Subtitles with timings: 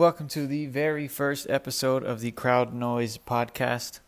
[0.00, 4.00] Welcome to the very first episode of the Crowd Noise podcast.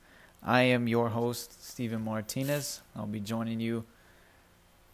[0.42, 2.80] I am your host, Stephen Martinez.
[2.96, 3.84] I'll be joining you,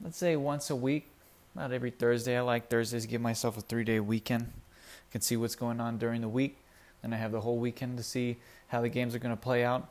[0.02, 1.08] let's say, once a week,
[1.54, 2.36] not every Thursday.
[2.36, 4.50] I like Thursdays give myself a three day weekend.
[4.50, 6.58] I can see what's going on during the week.
[7.02, 9.62] Then I have the whole weekend to see how the games are going to play
[9.62, 9.88] out.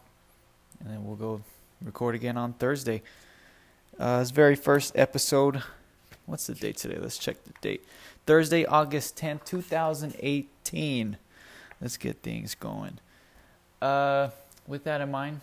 [0.82, 1.42] And then we'll go
[1.82, 3.02] record again on Thursday.
[3.98, 5.64] Uh, this very first episode.
[6.28, 6.98] What's the date today?
[7.00, 7.86] Let's check the date.
[8.26, 11.18] Thursday, August 10th, 2018.
[11.80, 13.00] Let's get things going.
[13.82, 14.30] Uh,
[14.68, 15.40] with that in mind,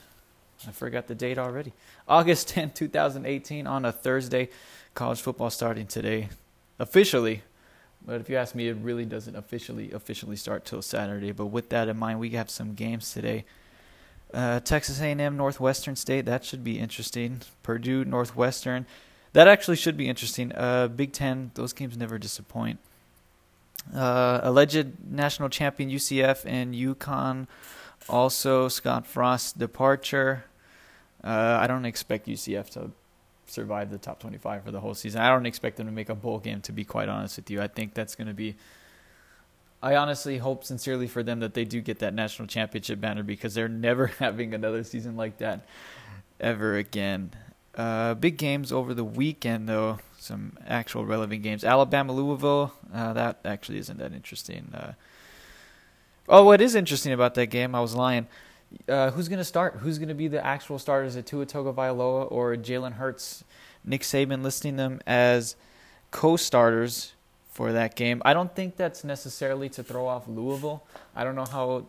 [0.68, 1.72] I forgot the date already.
[2.06, 4.50] August 10th, 2018, on a Thursday.
[4.92, 6.28] College football starting today,
[6.78, 7.42] officially.
[8.04, 11.32] But if you ask me, it really doesn't officially officially start till Saturday.
[11.32, 13.46] But with that in mind, we have some games today.
[14.34, 16.26] Uh, Texas A&M, Northwestern State.
[16.26, 17.40] That should be interesting.
[17.62, 18.84] Purdue, Northwestern.
[19.34, 20.52] That actually should be interesting.
[20.52, 21.50] Uh, Big Ten.
[21.54, 22.78] Those games never disappoint.
[23.94, 27.46] Uh, alleged national champion UCF and UConn.
[28.08, 30.44] Also, Scott Frost's departure.
[31.22, 32.92] Uh, I don't expect UCF to
[33.46, 35.20] survive the top 25 for the whole season.
[35.20, 37.60] I don't expect them to make a bowl game, to be quite honest with you.
[37.60, 38.54] I think that's going to be.
[39.82, 43.54] I honestly hope sincerely for them that they do get that national championship banner because
[43.54, 45.66] they're never having another season like that
[46.40, 47.32] ever again.
[47.76, 49.98] Uh, big games over the weekend, though.
[50.18, 51.64] Some actual relevant games.
[51.64, 52.72] Alabama, Louisville.
[52.92, 54.70] Uh, that actually isn't that interesting.
[54.72, 54.92] Uh,
[56.28, 57.74] oh, what is interesting about that game?
[57.74, 58.26] I was lying.
[58.88, 59.76] Uh, who's going to start?
[59.80, 61.16] Who's going to be the actual starters?
[61.16, 63.44] At Tua Tagovailoa or Jalen Hurts?
[63.84, 65.56] Nick Saban listing them as
[66.10, 67.12] co-starters
[67.50, 68.22] for that game.
[68.24, 70.84] I don't think that's necessarily to throw off Louisville.
[71.14, 71.86] I don't know how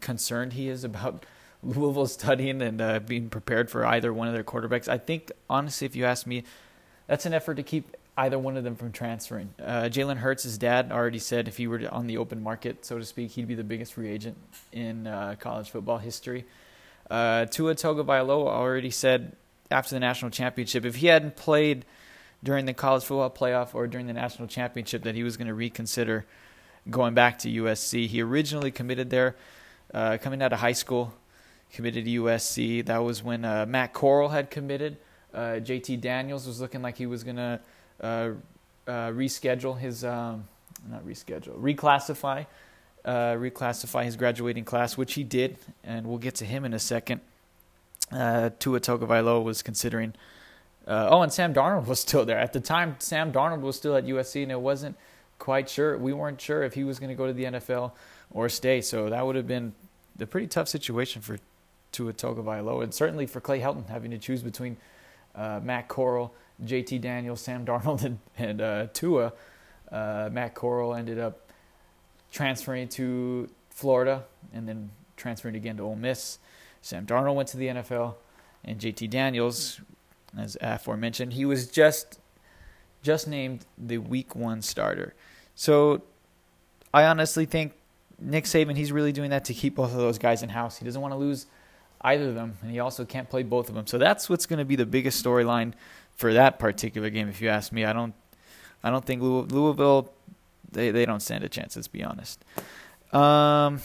[0.00, 1.26] concerned he is about
[1.62, 4.88] Louisville studying and uh, being prepared for either one of their quarterbacks.
[4.88, 6.44] I think, honestly, if you ask me,
[7.06, 9.52] that's an effort to keep either one of them from transferring.
[9.62, 13.04] Uh, Jalen Hurts' dad already said if he were on the open market, so to
[13.04, 14.36] speak, he'd be the biggest free agent
[14.72, 16.46] in uh, college football history.
[17.10, 19.36] Uh, Tua Tagovailoa already said
[19.70, 21.84] after the national championship, if he hadn't played
[22.42, 25.54] during the college football playoff or during the national championship, that he was going to
[25.54, 26.24] reconsider
[26.88, 28.06] going back to USC.
[28.06, 29.36] He originally committed there,
[29.92, 31.14] uh, coming out of high school,
[31.76, 32.86] committed to USC.
[32.86, 34.96] That was when uh, Matt Corral had committed.
[35.34, 37.60] Uh, JT Daniels was looking like he was going to
[38.00, 38.30] uh,
[38.86, 40.48] uh, reschedule his, um,
[40.90, 42.46] not reschedule, reclassify,
[43.04, 46.78] uh, reclassify his graduating class, which he did, and we'll get to him in a
[46.78, 47.20] second.
[48.10, 50.14] Uh, Tua Tagovailoa was considering.
[50.86, 52.96] Uh, oh, and Sam Darnold was still there at the time.
[53.00, 54.96] Sam Darnold was still at USC, and it wasn't
[55.38, 55.98] quite sure.
[55.98, 57.92] We weren't sure if he was going to go to the NFL
[58.30, 58.80] or stay.
[58.80, 59.74] So that would have been
[60.18, 61.38] a pretty tough situation for
[61.96, 64.76] Tua Tagovailoa, and certainly for Clay Helton having to choose between
[65.34, 69.32] uh, Matt Corral, JT Daniels, Sam Darnold, and, and uh, Tua.
[69.90, 71.50] Uh, Matt Corral ended up
[72.30, 76.38] transferring to Florida and then transferring again to Ole Miss.
[76.82, 78.16] Sam Darnold went to the NFL,
[78.62, 79.80] and JT Daniels,
[80.36, 82.18] as aforementioned, he was just
[83.02, 85.14] just named the Week One starter.
[85.54, 86.02] So
[86.92, 87.72] I honestly think
[88.18, 90.76] Nick Saban he's really doing that to keep both of those guys in house.
[90.76, 91.46] He doesn't want to lose
[92.00, 93.86] either of them, and he also can't play both of them.
[93.86, 95.72] So that's what's going to be the biggest storyline
[96.14, 97.84] for that particular game, if you ask me.
[97.84, 98.14] I don't,
[98.82, 100.12] I don't think Louisville,
[100.70, 101.76] they they don't stand a chance.
[101.76, 102.44] Let's be honest.
[103.12, 103.80] Um,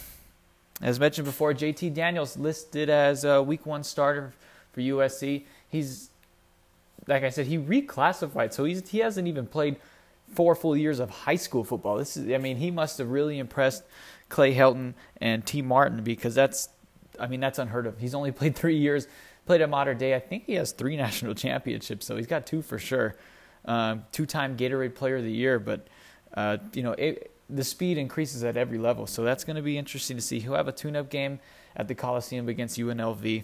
[0.82, 4.34] as mentioned before, JT Daniels listed as a Week One starter
[4.74, 5.44] for USC.
[5.70, 6.10] He's,
[7.08, 9.78] like I said, he reclassified, so he's he hasn't even played
[10.34, 11.98] four full years of high school football.
[11.98, 13.84] This is, I mean, he must have really impressed
[14.30, 16.70] Clay Helton and Tee Martin because that's
[17.20, 17.98] I mean, that's unheard of.
[18.00, 19.08] He's only played three years,
[19.46, 20.16] played at Mater Dei.
[20.16, 23.16] I think he has three national championships, so he's got two for sure.
[23.66, 25.88] Um, two-time Gatorade Player of the Year, but
[26.34, 29.78] uh, you know, it, the speed increases at every level, so that's going to be
[29.78, 30.40] interesting to see.
[30.40, 31.40] He'll have a tune-up game
[31.76, 33.44] at the Coliseum against UNLV,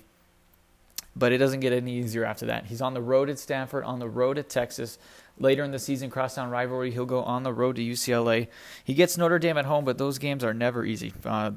[1.15, 2.65] but it doesn't get any easier after that.
[2.65, 4.97] He's on the road at Stanford, on the road at Texas.
[5.39, 8.47] Later in the season, crosstown rivalry, he'll go on the road to UCLA.
[8.83, 11.13] He gets Notre Dame at home, but those games are never easy.
[11.23, 11.51] Uh,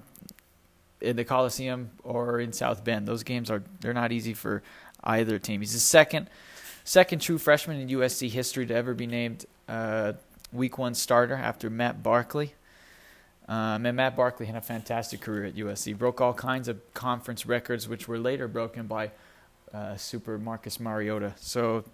[1.01, 3.07] in the Coliseum or in South Bend.
[3.07, 4.63] Those games are they're not easy for
[5.03, 5.61] either team.
[5.61, 6.29] He's the second
[6.85, 10.15] second true freshman in USC history to ever be named uh,
[10.53, 12.55] Week One starter after Matt Barkley.
[13.49, 15.97] Um, and Matt Barkley had a fantastic career at USC.
[15.99, 19.11] Broke all kinds of conference records, which were later broken by
[19.75, 21.35] uh, Super Marcus Mariota.
[21.37, 21.85] So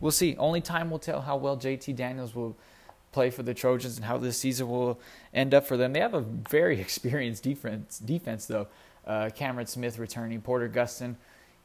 [0.00, 0.36] we'll see.
[0.36, 2.56] Only time will tell how well JT Daniels will
[3.16, 5.00] play for the Trojans and how this season will
[5.32, 5.94] end up for them.
[5.94, 7.98] They have a very experienced defense.
[7.98, 8.66] Defense though,
[9.06, 11.14] uh, Cameron Smith returning, Porter Gustin,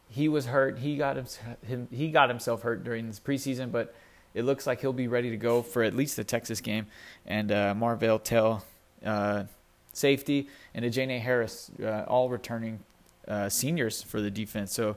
[0.09, 0.79] he was hurt.
[0.79, 1.25] He got him,
[1.67, 3.93] him, he got himself hurt during this preseason, but
[4.33, 6.87] it looks like he'll be ready to go for at least the Texas game.
[7.25, 8.63] And uh, Marvell Tell,
[9.05, 9.43] uh,
[9.91, 12.79] safety, and Ajene Harris, uh, all returning
[13.27, 14.73] uh, seniors for the defense.
[14.73, 14.95] So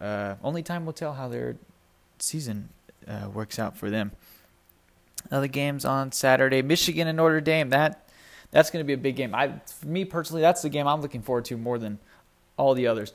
[0.00, 1.54] uh, only time will tell how their
[2.18, 2.68] season
[3.06, 4.10] uh, works out for them.
[5.30, 7.70] Other games on Saturday: Michigan and Notre Dame.
[7.70, 8.08] That
[8.50, 9.34] that's going to be a big game.
[9.34, 11.98] I, for me personally, that's the game I'm looking forward to more than
[12.56, 13.12] all the others.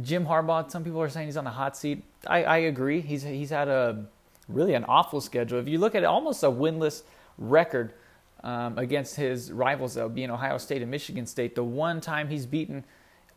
[0.00, 0.70] Jim Harbaugh.
[0.70, 2.02] Some people are saying he's on the hot seat.
[2.26, 3.00] I, I agree.
[3.00, 4.06] He's he's had a
[4.48, 5.58] really an awful schedule.
[5.58, 7.02] If you look at it, almost a winless
[7.38, 7.94] record
[8.42, 11.54] um, against his rivals, though, being Ohio State and Michigan State.
[11.54, 12.84] The one time he's beaten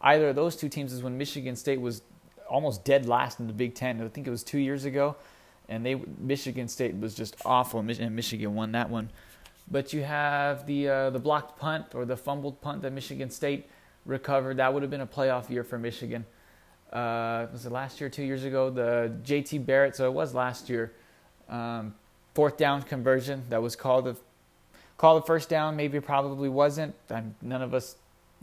[0.02, 2.02] either of those two teams is when Michigan State was
[2.50, 4.02] almost dead last in the Big Ten.
[4.02, 5.16] I think it was two years ago,
[5.70, 9.10] and they Michigan State was just awful, and Michigan won that one.
[9.70, 13.68] But you have the uh, the blocked punt or the fumbled punt that Michigan State
[14.06, 14.58] recovered.
[14.58, 16.26] That would have been a playoff year for Michigan.
[16.94, 18.70] Uh, was it last year, two years ago?
[18.70, 19.58] The J.T.
[19.60, 20.94] Barrett, so it was last year.
[21.50, 21.96] Um,
[22.34, 24.16] fourth down conversion that was called a
[24.98, 25.76] called a first down.
[25.76, 26.96] Maybe probably wasn't.
[27.10, 27.96] I'm, none of us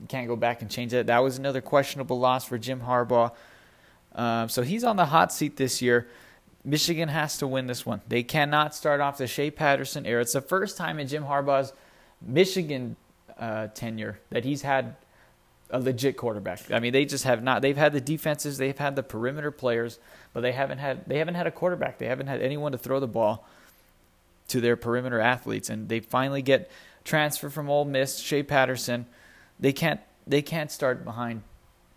[0.09, 1.07] can't go back and change that.
[1.07, 3.33] That was another questionable loss for Jim Harbaugh.
[4.15, 6.09] Um, so he's on the hot seat this year.
[6.65, 8.03] Michigan has to win this one.
[8.07, 10.23] They cannot start off the Shea Patterson era.
[10.23, 11.73] It's the first time in Jim Harbaugh's
[12.21, 12.97] Michigan
[13.39, 14.95] uh, tenure that he's had
[15.71, 16.71] a legit quarterback.
[16.71, 17.63] I mean, they just have not.
[17.63, 19.99] They've had the defenses, they've had the perimeter players,
[20.33, 21.99] but they haven't had they haven't had a quarterback.
[21.99, 23.47] They haven't had anyone to throw the ball
[24.49, 26.71] to their perimeter athletes, and they finally get
[27.05, 29.07] transfer from Ole Miss, Shea Patterson.
[29.59, 31.43] They can't they can't start behind.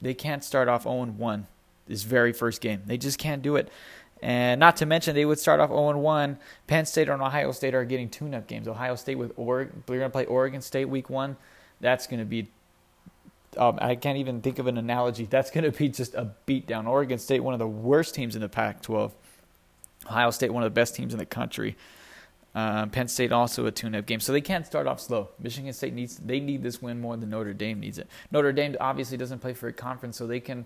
[0.02, 1.48] They can't start off 0 1
[1.88, 2.82] this very first game.
[2.86, 3.70] They just can't do it.
[4.22, 6.38] And not to mention, they would start off 0 1.
[6.68, 8.68] Penn State and Ohio State are getting tune up games.
[8.68, 11.38] Ohio State with Oregon, they're going to play Oregon State week one.
[11.82, 12.48] That's going to be
[13.58, 15.26] um, I can't even think of an analogy.
[15.30, 16.88] That's going to be just a beatdown.
[16.88, 19.12] Oregon State, one of the worst teams in the Pac-12.
[20.08, 21.76] Ohio State, one of the best teams in the country.
[22.54, 25.30] Uh, Penn State also a tune-up game, so they can't start off slow.
[25.42, 28.08] Michigan State needs they need this win more than Notre Dame needs it.
[28.32, 30.66] Notre Dame obviously doesn't play for a conference, so they can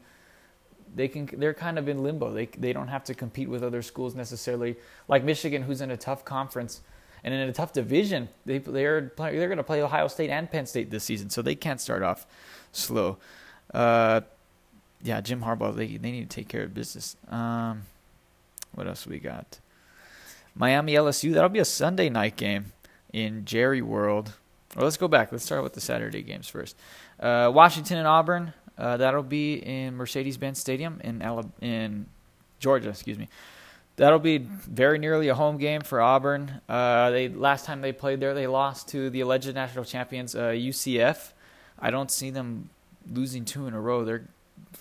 [0.96, 2.34] they can they're kind of in limbo.
[2.34, 4.78] They they don't have to compete with other schools necessarily
[5.08, 6.82] like Michigan, who's in a tough conference
[7.24, 8.30] and in a tough division.
[8.46, 11.56] They they're they're going to play Ohio State and Penn State this season, so they
[11.56, 12.26] can't start off
[12.72, 13.18] slow.
[13.74, 14.22] Uh,
[15.02, 17.16] yeah, Jim Harbaugh, they they need to take care of business.
[17.30, 17.84] Um,
[18.74, 19.60] what else we got?
[20.56, 21.34] Miami LSU.
[21.34, 22.74] That'll be a Sunday night game
[23.14, 24.34] in Jerry World.
[24.76, 25.32] Well, let's go back.
[25.32, 26.76] Let's start with the Saturday games first.
[27.20, 28.54] Uh, Washington and Auburn.
[28.80, 32.06] Uh, that'll be in Mercedes-Benz Stadium in Alabama, in
[32.60, 32.90] Georgia.
[32.90, 33.28] Excuse me.
[33.98, 36.62] That'll be very nearly a home game for Auburn.
[36.70, 41.32] Uh, they last time they played there, they lost to the alleged national champions UCF.
[41.32, 41.34] Uh,
[41.80, 42.70] I don't see them
[43.12, 44.06] losing two in a row.
[44.06, 44.26] They're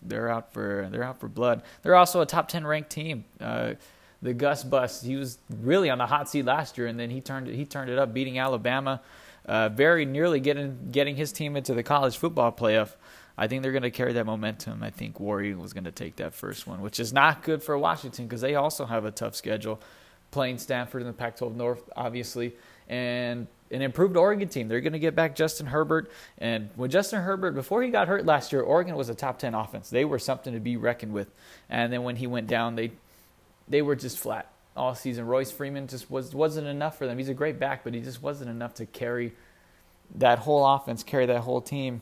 [0.02, 1.62] they're out for they're out for blood.
[1.82, 3.24] They're also a top ten ranked team.
[3.40, 3.74] Uh,
[4.22, 7.20] the Gus Bus, he was really on the hot seat last year, and then he
[7.20, 9.00] turned he turned it up, beating Alabama,
[9.46, 12.94] uh, very nearly getting getting his team into the college football playoff.
[13.38, 14.82] I think they're going to carry that momentum.
[14.82, 17.78] I think Warrior was going to take that first one, which is not good for
[17.78, 19.80] Washington because they also have a tough schedule,
[20.30, 22.54] playing Stanford in the Pac-12 North, obviously,
[22.88, 24.68] and an improved Oregon team.
[24.68, 26.10] They're going to get back Justin Herbert.
[26.38, 29.54] And when Justin Herbert, before he got hurt last year, Oregon was a top 10
[29.54, 29.88] offense.
[29.88, 31.30] They were something to be reckoned with.
[31.70, 32.92] And then when he went down, they
[33.68, 35.26] they were just flat all season.
[35.26, 37.18] Royce Freeman just was, wasn't enough for them.
[37.18, 39.32] He's a great back, but he just wasn't enough to carry
[40.16, 42.00] that whole offense, carry that whole team.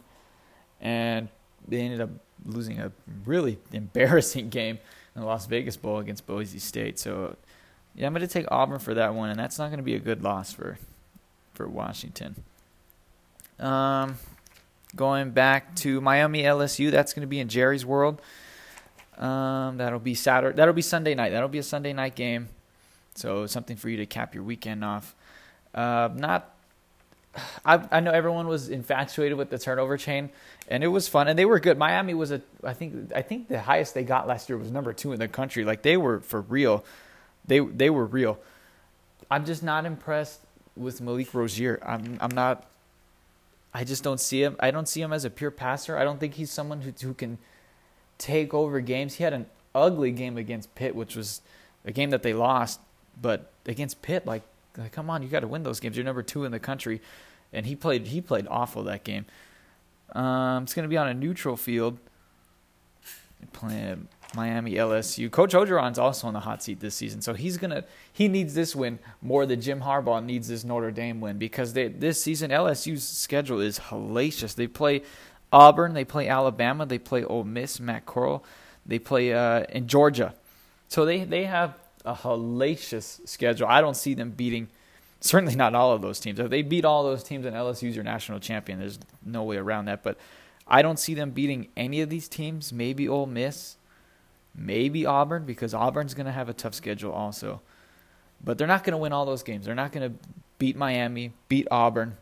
[0.80, 1.28] And
[1.66, 2.10] they ended up
[2.44, 2.92] losing a
[3.24, 4.78] really embarrassing game
[5.14, 6.98] in the Las Vegas Bowl against Boise State.
[6.98, 7.36] So,
[7.94, 9.94] yeah, I'm going to take Auburn for that one, and that's not going to be
[9.94, 10.78] a good loss for
[11.54, 12.44] for Washington.
[13.58, 14.18] Um,
[14.94, 18.20] going back to Miami LSU, that's going to be in Jerry's World.
[19.16, 20.54] Um, that'll be Saturday.
[20.54, 21.30] That'll be Sunday night.
[21.30, 22.48] That'll be a Sunday night game.
[23.14, 25.14] So something for you to cap your weekend off.
[25.74, 26.52] Uh, not.
[27.64, 30.30] I I know everyone was infatuated with the turnover chain,
[30.68, 31.78] and it was fun, and they were good.
[31.78, 32.40] Miami was a.
[32.64, 35.28] I think I think the highest they got last year was number two in the
[35.28, 35.64] country.
[35.64, 36.84] Like they were for real.
[37.46, 38.38] They they were real.
[39.30, 40.40] I'm just not impressed
[40.76, 41.80] with Malik Rosier.
[41.84, 42.66] I'm I'm not.
[43.74, 44.56] I just don't see him.
[44.60, 45.98] I don't see him as a pure passer.
[45.98, 47.38] I don't think he's someone who who can
[48.18, 49.14] take over games.
[49.14, 51.40] He had an ugly game against Pitt, which was
[51.84, 52.80] a game that they lost.
[53.20, 54.42] But against Pitt, like,
[54.76, 55.96] like come on, you got to win those games.
[55.96, 57.00] You're number two in the country,
[57.56, 59.24] and he played he played awful that game.
[60.12, 61.98] Um, it's going to be on a neutral field.
[63.52, 65.30] Playing Miami, LSU.
[65.30, 68.74] Coach Orgeron's also on the hot seat this season, so he's gonna he needs this
[68.74, 73.06] win more than Jim Harbaugh needs this Notre Dame win because they, this season LSU's
[73.06, 74.54] schedule is hellacious.
[74.54, 75.02] They play
[75.52, 78.42] Auburn, they play Alabama, they play Ole Miss, Matt Corral,
[78.84, 80.34] they play uh, in Georgia,
[80.88, 83.68] so they they have a hellacious schedule.
[83.68, 84.68] I don't see them beating
[85.20, 86.38] Certainly not all of those teams.
[86.38, 89.86] If they beat all those teams and LSU's your national champion, there's no way around
[89.86, 90.02] that.
[90.02, 90.18] But
[90.68, 92.72] I don't see them beating any of these teams.
[92.72, 93.76] Maybe Ole Miss,
[94.54, 97.60] maybe Auburn, because Auburn's going to have a tough schedule also.
[98.44, 99.64] But they're not going to win all those games.
[99.66, 100.18] They're not going to
[100.58, 102.16] beat Miami, beat Auburn,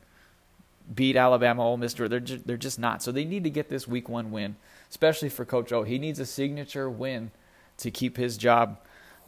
[0.94, 1.94] beat Alabama, Ole Miss.
[1.94, 3.02] They're just, they're just not.
[3.02, 4.56] So they need to get this Week One win,
[4.88, 5.82] especially for Coach O.
[5.82, 7.32] He needs a signature win
[7.78, 8.78] to keep his job.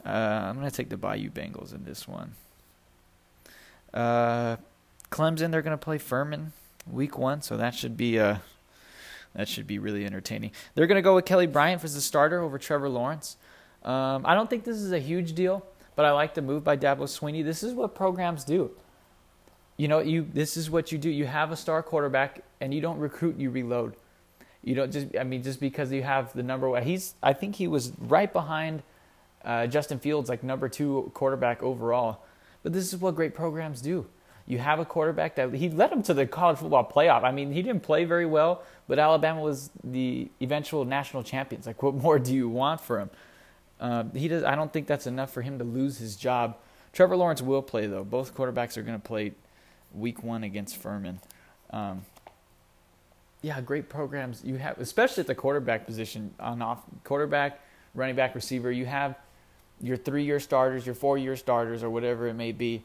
[0.05, 2.33] Uh, I'm going to take the Bayou Bengals in this one.
[3.93, 4.57] Uh,
[5.09, 6.53] Clemson, they're going to play Furman
[6.91, 8.37] Week One, so that should be uh,
[9.35, 10.51] that should be really entertaining.
[10.75, 13.37] They're going to go with Kelly Bryant as the starter over Trevor Lawrence.
[13.83, 15.65] Um, I don't think this is a huge deal,
[15.95, 17.43] but I like the move by Dabo Swinney.
[17.43, 18.71] This is what programs do
[19.77, 21.09] you know, you this is what you do.
[21.09, 23.95] You have a star quarterback, and you don't recruit, you reload.
[24.63, 26.83] You don't just, I mean, just because you have the number one.
[26.83, 28.83] He's, I think he was right behind
[29.45, 32.23] uh, Justin Fields, like number two quarterback overall.
[32.67, 34.07] But this is what great programs do.
[34.45, 37.23] You have a quarterback that he led them to the college football playoff.
[37.23, 41.65] I mean, he didn't play very well, but Alabama was the eventual national champions.
[41.65, 43.09] Like, what more do you want for him?
[43.79, 44.43] Uh, he does.
[44.43, 46.57] I don't think that's enough for him to lose his job.
[46.91, 48.03] Trevor Lawrence will play though.
[48.03, 49.31] Both quarterbacks are going to play
[49.93, 51.21] week one against Furman.
[51.69, 52.01] Um,
[53.43, 57.61] yeah, great programs you have, especially at the quarterback position on off quarterback,
[57.95, 58.73] running back, receiver.
[58.73, 59.15] You have
[59.81, 62.83] your three-year starters, your four-year starters, or whatever it may be,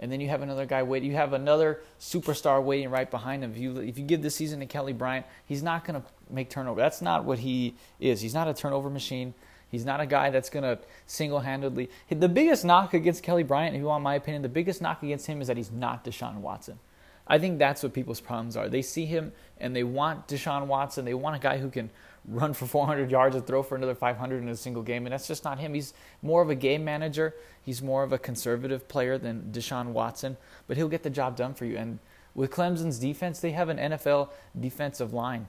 [0.00, 1.10] and then you have another guy waiting.
[1.10, 3.52] You have another superstar waiting right behind him.
[3.52, 6.50] If you if you give this season to Kelly Bryant, he's not going to make
[6.50, 6.80] turnover.
[6.80, 8.20] That's not what he is.
[8.20, 9.34] He's not a turnover machine.
[9.70, 11.90] He's not a guy that's going to single handedly.
[12.08, 15.40] The biggest knock against Kelly Bryant, you want my opinion, the biggest knock against him
[15.40, 16.78] is that he's not Deshaun Watson.
[17.26, 18.68] I think that's what people's problems are.
[18.68, 21.04] They see him and they want Deshaun Watson.
[21.04, 21.90] They want a guy who can
[22.26, 25.06] run for 400 yards and throw for another 500 in a single game.
[25.06, 25.74] And that's just not him.
[25.74, 27.34] He's more of a game manager.
[27.62, 31.54] He's more of a conservative player than Deshaun Watson, but he'll get the job done
[31.54, 31.76] for you.
[31.76, 31.98] And
[32.34, 35.48] with Clemson's defense, they have an NFL defensive line.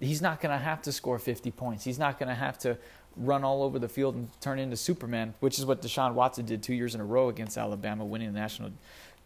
[0.00, 1.84] He's not going to have to score 50 points.
[1.84, 2.78] He's not going to have to
[3.16, 6.62] run all over the field and turn into Superman, which is what Deshaun Watson did
[6.62, 8.72] two years in a row against Alabama, winning the national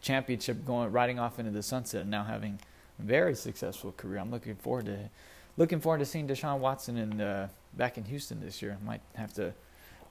[0.00, 2.60] championship, going riding off into the sunset, and now having
[2.98, 4.18] a very successful career.
[4.18, 5.10] I'm looking forward to
[5.56, 8.78] looking forward to seeing Deshaun Watson in uh, back in Houston this year.
[8.80, 9.52] I might have to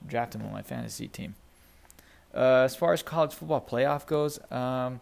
[0.07, 1.35] draft him on my fantasy team.
[2.33, 5.01] Uh, as far as college football playoff goes, um,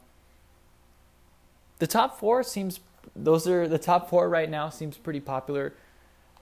[1.79, 2.79] the top four seems
[3.15, 5.73] those are the top four right now seems pretty popular.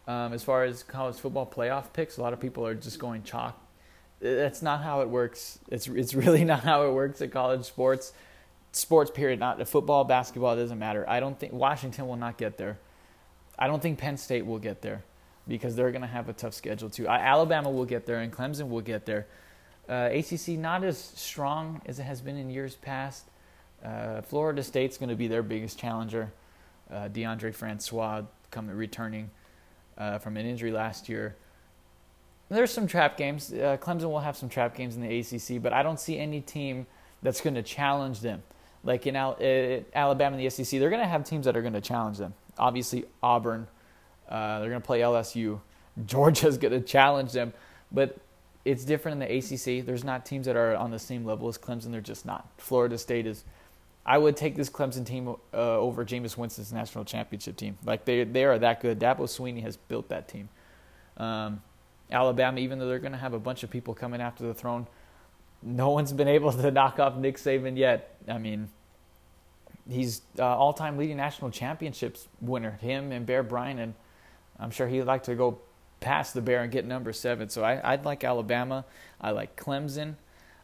[0.07, 3.23] Um, as far as college football playoff picks, a lot of people are just going
[3.23, 3.59] chalk.
[4.19, 5.59] That's not how it works.
[5.69, 8.13] It's it's really not how it works at college sports.
[8.71, 10.53] Sports period, not football, basketball.
[10.53, 11.09] It doesn't matter.
[11.09, 12.77] I don't think Washington will not get there.
[13.57, 15.03] I don't think Penn State will get there
[15.47, 17.07] because they're going to have a tough schedule too.
[17.07, 19.27] Alabama will get there and Clemson will get there.
[19.87, 23.25] Uh, ACC not as strong as it has been in years past.
[23.83, 26.31] Uh, Florida State's going to be their biggest challenger.
[26.89, 29.29] Uh, Deondre Francois coming returning
[29.97, 31.35] uh, from an injury last year.
[32.49, 33.51] There's some trap games.
[33.51, 36.41] Uh, Clemson will have some trap games in the ACC, but I don't see any
[36.41, 36.85] team
[37.23, 38.43] that's going to challenge them.
[38.83, 41.61] Like in Al- uh, Alabama and the SEC, they're going to have teams that are
[41.61, 42.33] going to challenge them.
[42.57, 43.67] Obviously, Auburn,
[44.29, 45.59] uh, they're going to play LSU.
[46.05, 47.53] Georgia's going to challenge them,
[47.91, 48.17] but
[48.65, 49.85] it's different in the ACC.
[49.85, 51.91] There's not teams that are on the same level as Clemson.
[51.91, 52.49] They're just not.
[52.57, 53.45] Florida State is
[54.05, 57.77] I would take this Clemson team uh, over Jameis Winston's national championship team.
[57.83, 58.99] Like they they are that good.
[58.99, 60.49] Dabo Swinney has built that team.
[61.17, 61.61] Um,
[62.11, 64.85] Alabama, even though they're going to have a bunch of people coming after the throne,
[65.63, 68.17] no one's been able to knock off Nick Saban yet.
[68.27, 68.69] I mean,
[69.89, 72.71] he's uh, all-time leading national championships winner.
[72.81, 73.93] Him and Bear Bryant, and
[74.59, 75.59] I'm sure he'd like to go
[75.99, 77.49] past the Bear and get number seven.
[77.49, 78.85] So I, would like Alabama.
[79.19, 80.15] I like Clemson.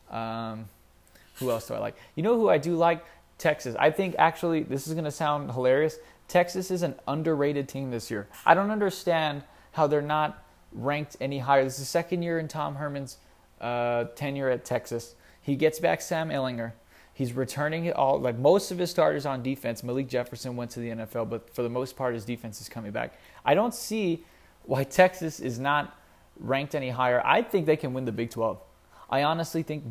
[0.10, 0.66] Um,
[1.36, 1.96] who else do I like?
[2.16, 3.06] You know who I do like?
[3.38, 3.76] Texas.
[3.80, 5.98] I think actually this is going to sound hilarious.
[6.28, 8.28] Texas is an underrated team this year.
[8.46, 11.64] I don't understand how they're not ranked any higher.
[11.64, 13.18] This is the second year in Tom Herman's
[13.60, 15.16] uh, tenure at Texas.
[15.42, 16.74] He gets back Sam Ehlinger.
[17.14, 18.20] He's returning all.
[18.20, 21.62] Like most of his starters on defense, Malik Jefferson went to the NFL, but for
[21.62, 23.14] the most part, his defense is coming back.
[23.46, 24.24] I don't see
[24.64, 25.98] why Texas is not
[26.40, 27.22] ranked any higher.
[27.26, 28.60] I think they can win the Big 12.
[29.10, 29.84] I honestly think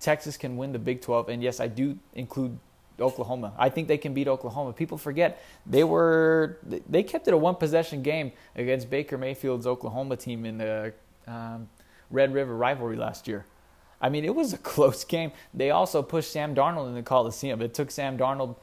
[0.00, 2.58] Texas can win the Big 12, and yes, I do include
[3.00, 3.52] Oklahoma.
[3.58, 4.72] I think they can beat Oklahoma.
[4.72, 6.58] People forget they were
[6.88, 10.92] they kept it a one possession game against Baker Mayfield's Oklahoma team in the
[11.26, 11.68] um,
[12.10, 13.44] Red River rivalry last year.
[14.00, 15.32] I mean, it was a close game.
[15.54, 17.60] They also pushed Sam Darnold in the Coliseum.
[17.62, 18.56] It took Sam Darnold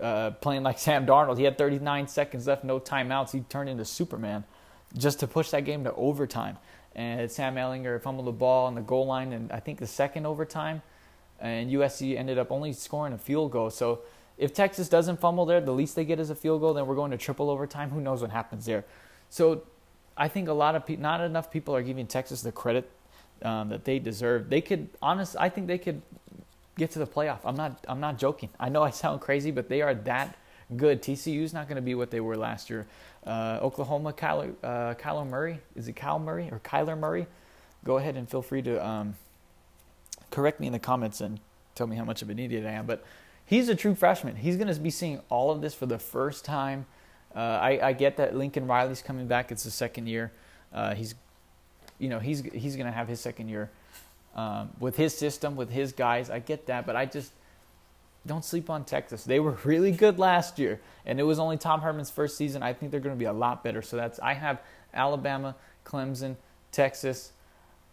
[0.00, 1.38] uh, playing like Sam Darnold.
[1.38, 3.32] He had 39 seconds left, no timeouts.
[3.32, 4.44] He turned into Superman
[4.96, 6.58] just to push that game to overtime.
[6.94, 10.24] And Sam Ehlinger fumbled the ball on the goal line, and I think the second
[10.24, 10.80] overtime
[11.38, 13.68] and USC ended up only scoring a field goal.
[13.70, 14.00] So
[14.38, 16.74] if Texas doesn't fumble there, the least they get is a field goal.
[16.74, 17.90] Then we're going to triple overtime.
[17.92, 18.84] Who knows what happens there?
[19.28, 19.62] So
[20.16, 22.90] I think a lot of people, not enough people are giving Texas the credit
[23.42, 24.48] um, that they deserve.
[24.48, 26.02] They could, honest, I think they could
[26.76, 27.40] get to the playoff.
[27.44, 28.50] I'm not, I'm not joking.
[28.58, 30.36] I know I sound crazy, but they are that
[30.76, 31.02] good.
[31.02, 32.86] TCU's not going to be what they were last year.
[33.26, 37.26] Uh, Oklahoma, Kyler, uh, Kyler Murray, is it Kyle Murray or Kyler Murray?
[37.84, 39.14] Go ahead and feel free to um,
[40.30, 41.40] correct me in the comments and
[41.74, 42.86] tell me how much of an idiot I am.
[42.86, 43.04] But
[43.44, 44.36] he's a true freshman.
[44.36, 46.86] He's going to be seeing all of this for the first time.
[47.34, 49.52] Uh, I, I, get that Lincoln Riley's coming back.
[49.52, 50.32] It's the second year.
[50.72, 51.14] Uh, he's,
[51.98, 53.70] you know, he's he's going to have his second year
[54.34, 56.30] um, with his system, with his guys.
[56.30, 57.32] I get that, but I just
[58.26, 59.24] don't sleep on Texas.
[59.24, 62.62] They were really good last year, and it was only Tom Herman's first season.
[62.62, 63.82] I think they're going to be a lot better.
[63.82, 64.60] So that's I have
[64.92, 66.36] Alabama, Clemson,
[66.72, 67.32] Texas.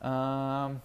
[0.01, 0.81] Um,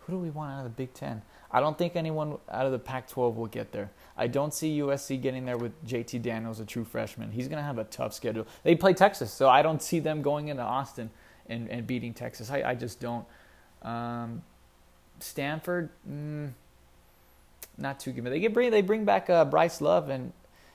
[0.00, 1.22] who do we want out of the Big Ten?
[1.50, 3.90] I don't think anyone out of the Pac 12 will get there.
[4.16, 7.30] I don't see USC getting there with JT Daniels, a true freshman.
[7.30, 8.44] He's going to have a tough schedule.
[8.64, 11.10] They play Texas, so I don't see them going into Austin
[11.48, 12.50] and, and beating Texas.
[12.50, 13.26] I, I just don't.
[13.82, 14.42] Um,
[15.20, 16.50] Stanford, mm,
[17.78, 18.24] not too good.
[18.24, 20.32] They get bring they bring back uh, Bryce Love, and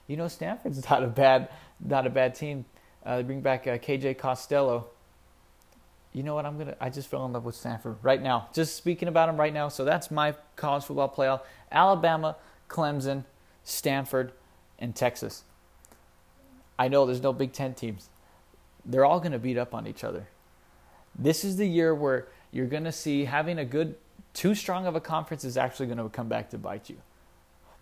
[0.07, 1.49] you know Stanford's not a bad
[1.79, 2.65] not a bad team.
[3.05, 4.89] Uh, they bring back uh, KJ Costello
[6.11, 6.45] you know what?
[6.45, 6.75] I'm gonna.
[6.81, 8.49] I just fell in love with Stanford right now.
[8.53, 9.67] Just speaking about them right now.
[9.67, 12.35] So that's my college football playoff: Alabama,
[12.67, 13.25] Clemson,
[13.63, 14.31] Stanford,
[14.79, 15.43] and Texas.
[16.79, 18.09] I know there's no Big Ten teams.
[18.83, 20.27] They're all gonna beat up on each other.
[21.17, 23.95] This is the year where you're gonna see having a good,
[24.33, 26.97] too strong of a conference is actually gonna come back to bite you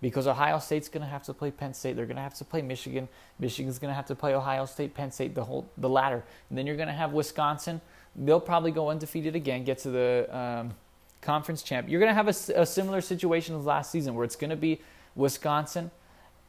[0.01, 1.95] because Ohio State's going to have to play Penn State.
[1.95, 3.07] They're going to have to play Michigan.
[3.39, 6.23] Michigan's going to have to play Ohio State, Penn State, the whole the ladder.
[6.49, 7.81] And then you're going to have Wisconsin,
[8.15, 10.73] they'll probably go undefeated again, get to the um,
[11.21, 11.89] conference champ.
[11.89, 14.55] You're going to have a, a, similar situation as last season where it's going to
[14.55, 14.81] be
[15.15, 15.91] Wisconsin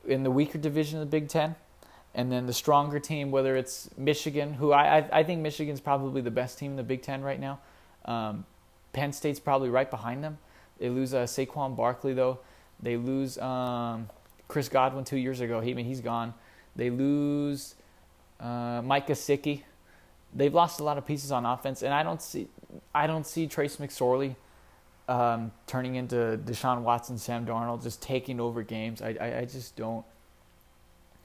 [0.06, 1.54] in the weaker division of the Big Ten,
[2.19, 6.21] and then the stronger team, whether it's Michigan, who I, I, I think Michigan's probably
[6.21, 7.61] the best team in the Big Ten right now.
[8.04, 8.45] Um,
[8.93, 10.39] Penn State's probably right behind them.
[10.78, 12.41] They lose uh, Saquon Barkley, though.
[12.83, 14.09] They lose um,
[14.49, 15.61] Chris Godwin two years ago.
[15.61, 16.35] He, I mean, he's gone.
[16.76, 17.75] They lose
[18.41, 19.63] uh, Mike Gesicki
[20.35, 22.49] they've lost a lot of pieces on offense, and I don't see
[22.95, 24.37] I don't see Trace McSorley
[25.09, 29.02] um, turning into Deshaun Watson, Sam Darnold, just taking over games.
[29.02, 30.04] I I, I just don't.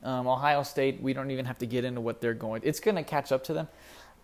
[0.04, 2.62] Um, Ohio State, we don't even have to get into what they're going.
[2.66, 3.68] It's going to catch up to them.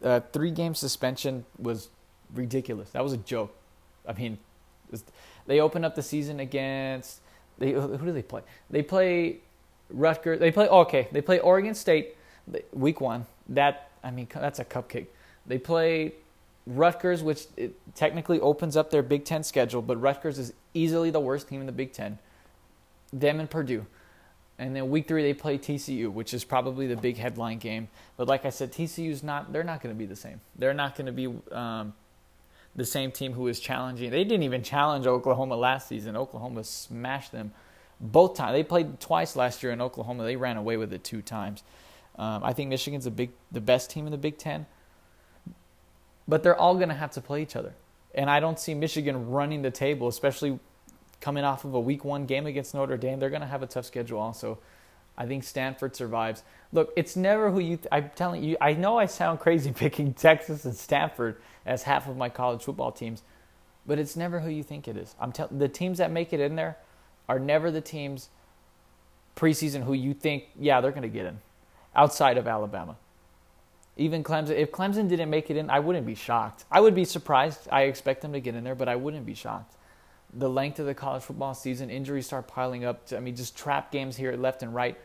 [0.03, 1.89] Uh, three game suspension was
[2.33, 2.89] ridiculous.
[2.91, 3.55] That was a joke.
[4.07, 4.37] I mean,
[5.45, 7.21] they open up the season against
[7.59, 8.41] they who do they play?
[8.69, 9.37] They play
[9.89, 10.39] Rutgers.
[10.39, 11.07] They play okay.
[11.11, 12.15] They play Oregon State
[12.73, 13.25] week one.
[13.49, 15.07] That I mean, that's a cupcake.
[15.45, 16.13] They play
[16.65, 17.47] Rutgers, which
[17.95, 21.65] technically opens up their Big Ten schedule, but Rutgers is easily the worst team in
[21.65, 22.17] the Big Ten.
[23.11, 23.85] Them and Purdue.
[24.59, 27.87] And then week three they play TCU, which is probably the big headline game.
[28.17, 29.51] But like I said, TCU's not.
[29.53, 30.41] They're not going to be the same.
[30.57, 31.93] They're not going to be um,
[32.75, 34.11] the same team who is challenging.
[34.11, 36.17] They didn't even challenge Oklahoma last season.
[36.17, 37.53] Oklahoma smashed them
[38.01, 38.53] both times.
[38.53, 40.25] They played twice last year in Oklahoma.
[40.25, 41.63] They ran away with it two times.
[42.17, 44.65] Um, I think Michigan's a big, the best team in the Big Ten,
[46.27, 47.73] but they're all going to have to play each other,
[48.13, 50.59] and I don't see Michigan running the table, especially
[51.21, 53.19] coming off of a Week One game against Notre Dame.
[53.19, 54.59] They're going to have a tough schedule also.
[55.17, 56.43] I think Stanford survives.
[56.71, 57.77] Look, it's never who you.
[57.77, 58.55] Th- I'm telling you.
[58.61, 62.91] I know I sound crazy picking Texas and Stanford as half of my college football
[62.91, 63.23] teams,
[63.85, 65.15] but it's never who you think it is.
[65.19, 66.77] I'm telling the teams that make it in there
[67.27, 68.29] are never the teams
[69.35, 71.39] preseason who you think, yeah, they're going to get in
[71.95, 72.95] outside of Alabama.
[73.97, 76.65] Even Clemson, if Clemson didn't make it in, I wouldn't be shocked.
[76.71, 77.67] I would be surprised.
[77.71, 79.75] I expect them to get in there, but I wouldn't be shocked.
[80.33, 83.07] The length of the college football season, injuries start piling up.
[83.15, 84.97] I mean, just trap games here, left and right.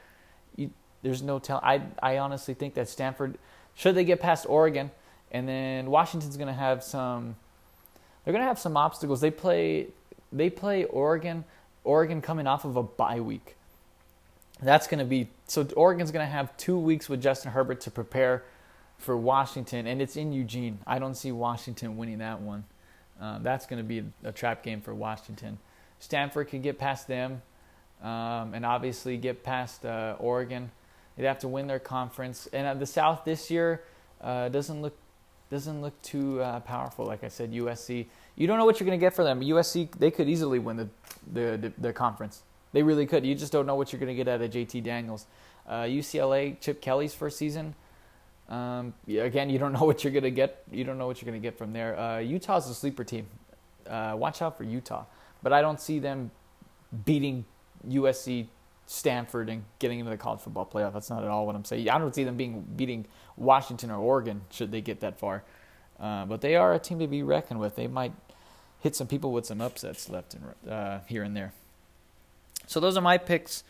[0.56, 0.70] You,
[1.02, 1.60] there's no tell.
[1.62, 3.38] I I honestly think that Stanford,
[3.74, 4.90] should they get past Oregon,
[5.30, 7.36] and then Washington's going to have some.
[8.24, 9.20] They're going to have some obstacles.
[9.20, 9.88] They play
[10.32, 11.44] they play Oregon.
[11.84, 13.56] Oregon coming off of a bye week.
[14.62, 15.66] That's going to be so.
[15.76, 18.42] Oregon's going to have two weeks with Justin Herbert to prepare
[18.98, 20.78] for Washington, and it's in Eugene.
[20.86, 22.64] I don't see Washington winning that one.
[23.20, 25.58] Uh, that's going to be a trap game for Washington.
[25.98, 27.42] Stanford could get past them,
[28.02, 30.70] um, and obviously get past uh, Oregon.
[31.16, 33.84] They'd have to win their conference, and uh, the South this year
[34.20, 34.96] uh, doesn't look
[35.50, 37.04] doesn't look too uh, powerful.
[37.06, 38.06] Like I said, USC.
[38.34, 39.40] You don't know what you're going to get for them.
[39.40, 40.88] USC they could easily win the
[41.32, 42.42] the, the, conference.
[42.72, 43.24] They really could.
[43.24, 45.26] You just don't know what you're going to get out of JT Daniels.
[45.66, 47.74] Uh, UCLA, Chip Kelly's first season.
[48.48, 50.62] Um, again, you don't know what you're to get.
[50.70, 51.98] You don't know what you're to get from there.
[51.98, 53.26] Uh, Utah's a sleeper team.
[53.88, 55.04] Uh, watch out for Utah.
[55.42, 56.30] but I don't see them
[57.04, 57.44] beating
[57.88, 58.46] USC,
[58.86, 60.92] Stanford, and getting into the college football playoff.
[60.92, 61.88] That's not at all what I'm saying.
[61.88, 65.42] I don't see them being beating Washington or Oregon should they get that far.
[65.98, 67.76] Uh, but they are a team to be reckoned with.
[67.76, 68.12] They might
[68.80, 71.52] hit some people with some upsets left and uh, here and there.
[72.66, 73.64] So those are my picks: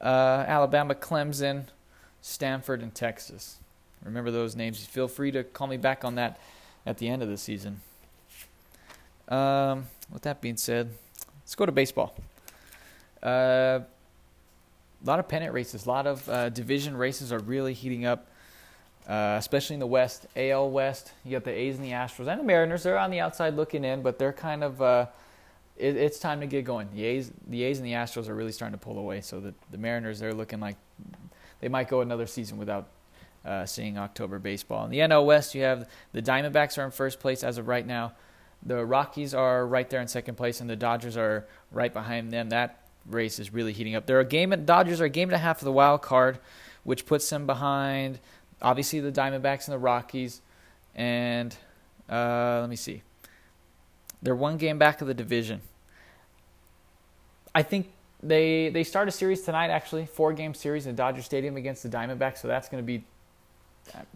[0.00, 1.66] uh, Alabama, Clemson,
[2.20, 3.58] Stanford, and Texas.
[4.04, 4.84] Remember those names.
[4.84, 6.40] Feel free to call me back on that
[6.86, 7.80] at the end of the season.
[9.28, 10.90] Um, with that being said,
[11.40, 12.14] let's go to baseball.
[13.22, 13.80] Uh,
[15.02, 18.28] a lot of pennant races, a lot of uh, division races are really heating up,
[19.08, 20.26] uh, especially in the West.
[20.36, 22.82] AL West, you got the A's and the Astros and the Mariners.
[22.82, 24.80] They're on the outside looking in, but they're kind of.
[24.80, 25.06] Uh,
[25.76, 26.88] it, it's time to get going.
[26.92, 29.20] The A's, the A's and the Astros are really starting to pull away.
[29.20, 30.76] So the the Mariners, they're looking like
[31.60, 32.88] they might go another season without
[33.44, 34.84] uh, seeing October baseball.
[34.84, 37.86] In the NL West, you have the Diamondbacks are in first place as of right
[37.86, 38.12] now.
[38.64, 42.48] The Rockies are right there in second place, and the Dodgers are right behind them.
[42.48, 44.06] That race is really heating up.
[44.06, 44.50] They're a game.
[44.64, 46.38] Dodgers are a game and a half of the wild card,
[46.82, 48.18] which puts them behind
[48.60, 50.40] obviously the Diamondbacks and the Rockies.
[50.94, 51.56] And
[52.08, 53.02] uh, let me see,
[54.22, 55.60] they're one game back of the division.
[57.54, 59.68] I think they they start a series tonight.
[59.68, 62.38] Actually, four game series in Dodger Stadium against the Diamondbacks.
[62.38, 63.04] So that's going to be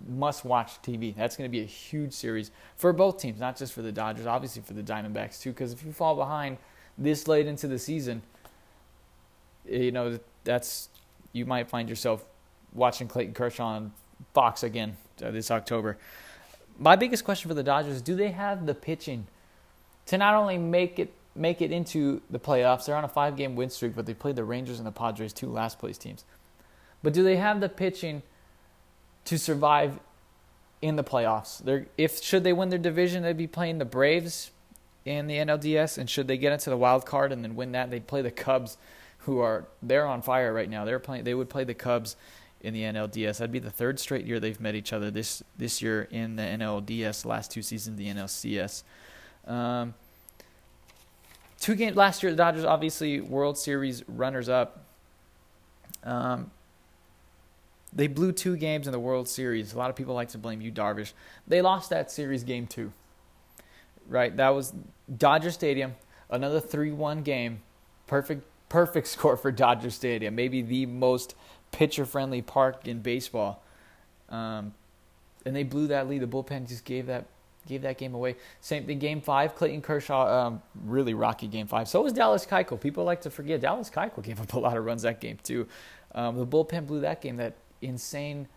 [0.09, 1.15] must watch TV.
[1.15, 4.27] That's going to be a huge series for both teams, not just for the Dodgers,
[4.27, 5.51] obviously for the Diamondbacks too.
[5.51, 6.59] Because if you fall behind
[6.99, 8.23] this late into the season,
[9.69, 10.89] you know that's
[11.33, 12.25] you might find yourself
[12.73, 13.93] watching Clayton Kershaw on
[14.35, 15.99] Fox again uh, this October.
[16.79, 19.27] My biggest question for the Dodgers: Do they have the pitching
[20.07, 22.87] to not only make it make it into the playoffs?
[22.87, 25.49] They're on a five-game win streak, but they played the Rangers and the Padres, two
[25.49, 26.25] last-place teams.
[27.03, 28.23] But do they have the pitching?
[29.33, 29.99] To survive
[30.83, 31.65] in the playoffs.
[31.65, 34.51] They're, if should they win their division, they'd be playing the Braves
[35.07, 37.91] in the NLDS, and should they get into the wild card and then win that,
[37.91, 38.77] they'd play the Cubs,
[39.21, 40.85] who are they're on fire right now.
[40.85, 41.25] They're playing.
[41.25, 42.15] They would play the Cubs
[42.61, 43.39] in the NLDS.
[43.39, 46.43] That'd be the third straight year they've met each other this this year in the
[46.43, 47.25] NLDS.
[47.25, 48.83] Last two seasons, the NLCS.
[49.47, 49.95] Um,
[51.59, 52.33] two games last year.
[52.33, 54.85] The Dodgers obviously World Series runners up.
[56.05, 56.51] Um,
[57.93, 59.73] they blew two games in the World Series.
[59.73, 61.13] A lot of people like to blame Yu Darvish.
[61.47, 62.93] They lost that series game two.
[64.09, 64.37] Right?
[64.37, 64.73] That was
[65.15, 65.95] Dodger Stadium,
[66.31, 67.63] another 3-1 game.
[68.07, 70.35] Perfect perfect score for Dodger Stadium.
[70.35, 71.35] Maybe the most
[71.71, 73.63] pitcher-friendly park in baseball.
[74.29, 74.75] Um,
[75.45, 76.23] and they blew that lead.
[76.23, 77.27] The bullpen just gave that
[77.67, 78.35] gave that game away.
[78.61, 81.87] Same thing, game five, Clayton Kershaw, um, really rocky game five.
[81.87, 82.81] So was Dallas Keuchel.
[82.81, 85.69] People like to forget Dallas Keuchel gave up a lot of runs that game too.
[86.15, 87.37] Um, the bullpen blew that game.
[87.37, 88.49] That insane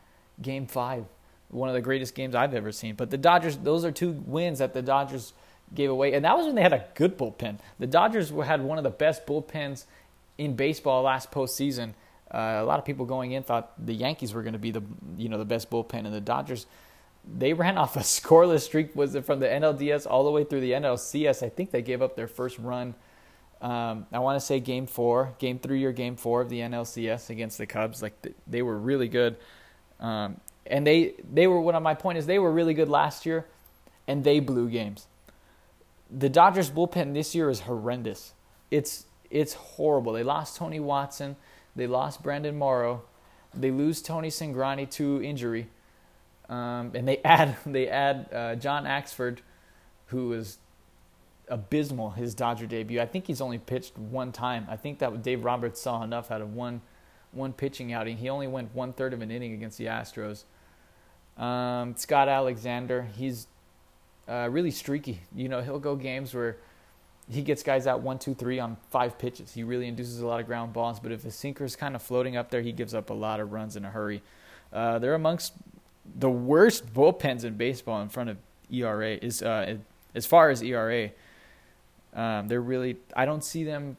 [0.42, 1.06] game five,
[1.50, 2.96] one of the greatest games I've ever seen.
[2.96, 5.34] But the Dodgers, those are two wins that the Dodgers
[5.74, 7.60] gave away, and that was when they had a good bullpen.
[7.80, 9.86] The Dodgers had one of the best bullpens
[10.38, 11.94] in baseball last postseason.
[12.32, 14.84] Uh, a lot of people going in thought the Yankees were going to be the
[15.18, 16.66] you know the best bullpen, and the Dodgers
[17.38, 18.96] they ran off a scoreless streak.
[18.96, 21.44] Was it from the NLDS all the way through the NLCS?
[21.44, 22.96] I think they gave up their first run
[23.66, 27.32] um, I want to say game four, game three or game four of the NLCS
[27.32, 28.00] against the Cubs.
[28.00, 28.14] Like
[28.46, 29.38] they were really good,
[30.00, 31.74] um, and they they were.
[31.74, 33.48] Of my point is they were really good last year,
[34.08, 35.08] and they blew games.
[36.12, 38.34] The Dodgers bullpen this year is horrendous.
[38.70, 40.14] It's it's horrible.
[40.14, 41.36] They lost Tony Watson,
[41.76, 43.02] they lost Brandon Morrow,
[43.52, 45.70] they lose Tony Cingrani to injury,
[46.50, 49.40] um, and they add they add uh, John Axford,
[50.08, 50.60] who is
[51.50, 53.00] abysmal his Dodger debut.
[53.00, 54.68] I think he's only pitched one time.
[54.70, 56.82] I think that Dave Roberts saw enough out of one
[57.32, 58.18] one pitching outing.
[58.18, 60.46] He only went one third of an inning against the Astros.
[61.38, 63.48] Um, Scott Alexander, he's
[64.28, 65.20] uh, really streaky.
[65.36, 66.58] You know, he'll go games where
[67.30, 69.54] he gets guys out one, two, three on five pitches.
[69.54, 71.00] He really induces a lot of ground balls.
[71.00, 73.52] But if the sinker's kind of floating up there, he gives up a lot of
[73.52, 74.22] runs in a hurry.
[74.72, 75.54] Uh, they're amongst
[76.18, 78.38] the worst bullpens in baseball in front of
[78.72, 79.16] ERA.
[79.16, 79.78] Is uh,
[80.14, 81.12] as far as ERA.
[82.16, 82.98] Um, they're really.
[83.16, 83.98] I don't see them.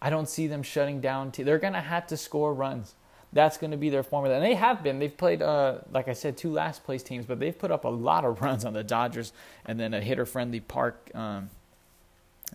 [0.00, 1.32] I don't see them shutting down.
[1.32, 2.94] T- they're gonna have to score runs.
[3.34, 4.98] That's going to be their formula, and they have been.
[4.98, 7.88] They've played, uh, like I said, two last place teams, but they've put up a
[7.88, 9.32] lot of runs on the Dodgers,
[9.64, 11.48] and then a hitter friendly park um,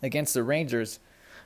[0.03, 0.99] against the Rangers.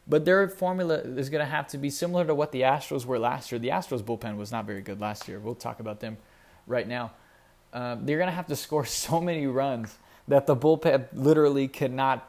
[0.05, 3.19] But their formula is going to have to be similar to what the Astros were
[3.19, 3.59] last year.
[3.59, 5.39] The Astros bullpen was not very good last year.
[5.39, 6.17] We'll talk about them
[6.67, 7.11] right now.
[7.71, 12.27] Um, they're going to have to score so many runs that the bullpen literally cannot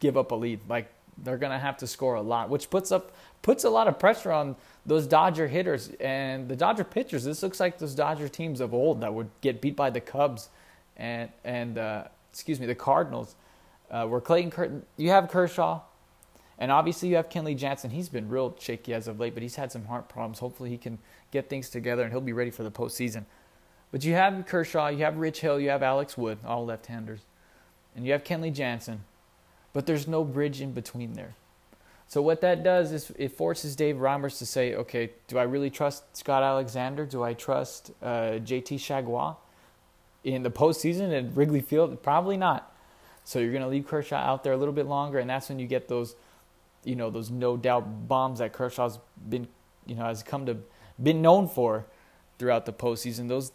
[0.00, 0.60] give up a lead.
[0.68, 3.98] Like they're gonna have to score a lot, which puts up puts a lot of
[3.98, 7.24] pressure on those Dodger hitters and the Dodger pitchers.
[7.24, 10.48] This looks like those Dodger teams of old that would get beat by the Cubs
[10.96, 13.34] and and uh, excuse me the Cardinals.
[13.88, 15.80] Uh, where Clayton Curtin, you have Kershaw,
[16.58, 17.90] and obviously you have Kenley Jansen.
[17.90, 20.40] He's been real shaky as of late, but he's had some heart problems.
[20.40, 20.98] Hopefully he can
[21.30, 23.26] get things together and he'll be ready for the postseason.
[23.92, 27.20] But you have Kershaw, you have Rich Hill, you have Alex Wood, all left-handers,
[27.94, 29.04] and you have Kenley Jansen,
[29.76, 31.34] but there's no bridge in between there.
[32.08, 35.68] So what that does is it forces Dave Roberts to say, okay, do I really
[35.68, 37.04] trust Scott Alexander?
[37.04, 39.36] Do I trust uh, JT Chargois
[40.24, 42.02] in the postseason at Wrigley Field?
[42.02, 42.74] Probably not.
[43.24, 45.58] So you're going to leave Kershaw out there a little bit longer, and that's when
[45.58, 46.16] you get those,
[46.82, 49.46] you know, those no doubt bombs that Kershaw's been,
[49.84, 50.56] you know, has come to
[51.02, 51.84] been known for
[52.38, 53.28] throughout the postseason.
[53.28, 53.52] Those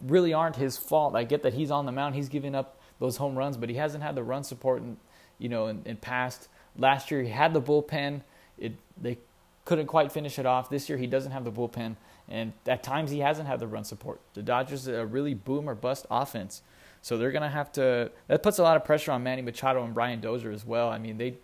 [0.00, 1.16] really aren't his fault.
[1.16, 3.74] I get that he's on the mound, he's giving up those home runs, but he
[3.74, 4.96] hasn't had the run support, in,
[5.38, 8.22] you know, in, in past Last year he had the bullpen.
[8.58, 9.18] It they
[9.64, 10.70] couldn't quite finish it off.
[10.70, 11.96] This year he doesn't have the bullpen,
[12.28, 14.20] and at times he hasn't had the run support.
[14.34, 16.62] The Dodgers are a really boom or bust offense,
[17.02, 18.10] so they're gonna have to.
[18.28, 20.88] That puts a lot of pressure on Manny Machado and Brian Dozier as well.
[20.88, 21.34] I mean they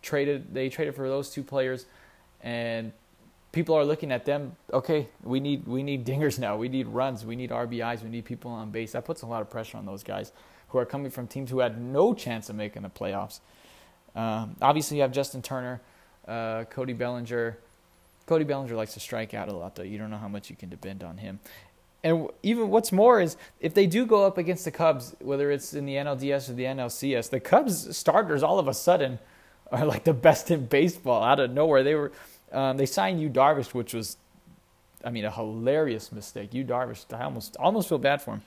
[0.00, 1.86] traded they traded for those two players,
[2.42, 2.92] and
[3.52, 4.56] people are looking at them.
[4.72, 6.56] Okay, we need we need dingers now.
[6.56, 7.26] We need runs.
[7.26, 8.02] We need RBIs.
[8.02, 8.92] We need people on base.
[8.92, 10.32] That puts a lot of pressure on those guys
[10.68, 13.40] who are coming from teams who had no chance of making the playoffs.
[14.14, 15.80] Um, obviously, you have Justin Turner,
[16.26, 17.58] uh, Cody Bellinger.
[18.26, 19.82] Cody Bellinger likes to strike out a lot, though.
[19.82, 21.40] You don't know how much you can depend on him.
[22.04, 25.74] And even what's more is if they do go up against the Cubs, whether it's
[25.74, 29.18] in the NLDS or the NLCS, the Cubs starters all of a sudden
[29.72, 31.82] are like the best in baseball out of nowhere.
[31.82, 32.12] They were
[32.52, 34.16] um, they signed Yu Darvish, which was,
[35.04, 36.54] I mean, a hilarious mistake.
[36.54, 38.42] Yu Darvish, I almost almost feel bad for him.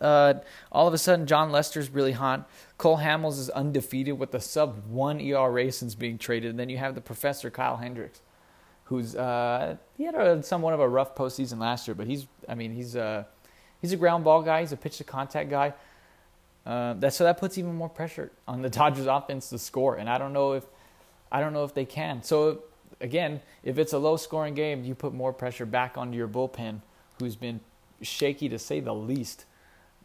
[0.00, 0.34] Uh,
[0.70, 2.48] all of a sudden, Jon Lester's really hot.
[2.78, 6.50] Cole Hamels is undefeated with a sub one ERA since being traded.
[6.50, 8.20] And then you have the professor Kyle Hendricks,
[8.84, 12.54] who's uh, he had a, somewhat of a rough postseason last year, but he's I
[12.54, 13.24] mean he's a uh,
[13.80, 14.60] he's a ground ball guy.
[14.60, 15.74] He's a pitch to contact guy.
[16.66, 19.96] Uh, that so that puts even more pressure on the Dodgers offense to score.
[19.96, 20.64] And I don't know if
[21.32, 22.22] I don't know if they can.
[22.22, 22.64] So
[23.00, 26.80] again, if it's a low scoring game, you put more pressure back onto your bullpen,
[27.18, 27.60] who's been
[28.02, 29.44] shaky to say the least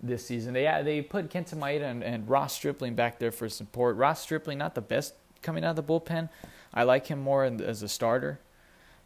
[0.01, 0.53] this season.
[0.53, 3.95] They they put Kenta Maeda and, and Ross Stripling back there for support.
[3.95, 6.29] Ross Stripling not the best coming out of the bullpen.
[6.73, 8.39] I like him more as a starter,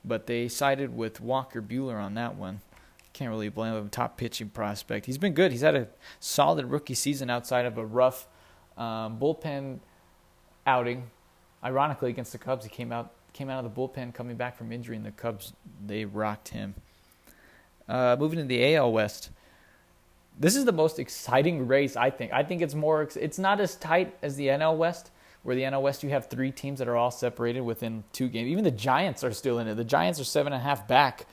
[0.04, 2.62] but they sided with Walker Buehler on that one.
[3.14, 3.90] Can't really blame him.
[3.90, 5.06] Top pitching prospect.
[5.06, 5.52] He's been good.
[5.52, 5.88] He's had a
[6.20, 8.28] solid rookie season outside of a rough
[8.78, 9.80] um, bullpen
[10.68, 11.04] outing.
[11.64, 14.72] Ironically, against the Cubs, he came out came out of the bullpen coming back from
[14.72, 15.54] injury, and the Cubs
[15.86, 16.76] they rocked him.
[17.88, 19.30] Uh, moving to the AL West
[20.40, 22.34] this is the most exciting race I think.
[22.34, 25.12] I think it's more it's not as tight as the NL West
[25.44, 28.48] where the NL West you have three teams that are all separated within two games.
[28.48, 29.76] Even the Giants are still in it.
[29.76, 31.28] The Giants are seven and a half back.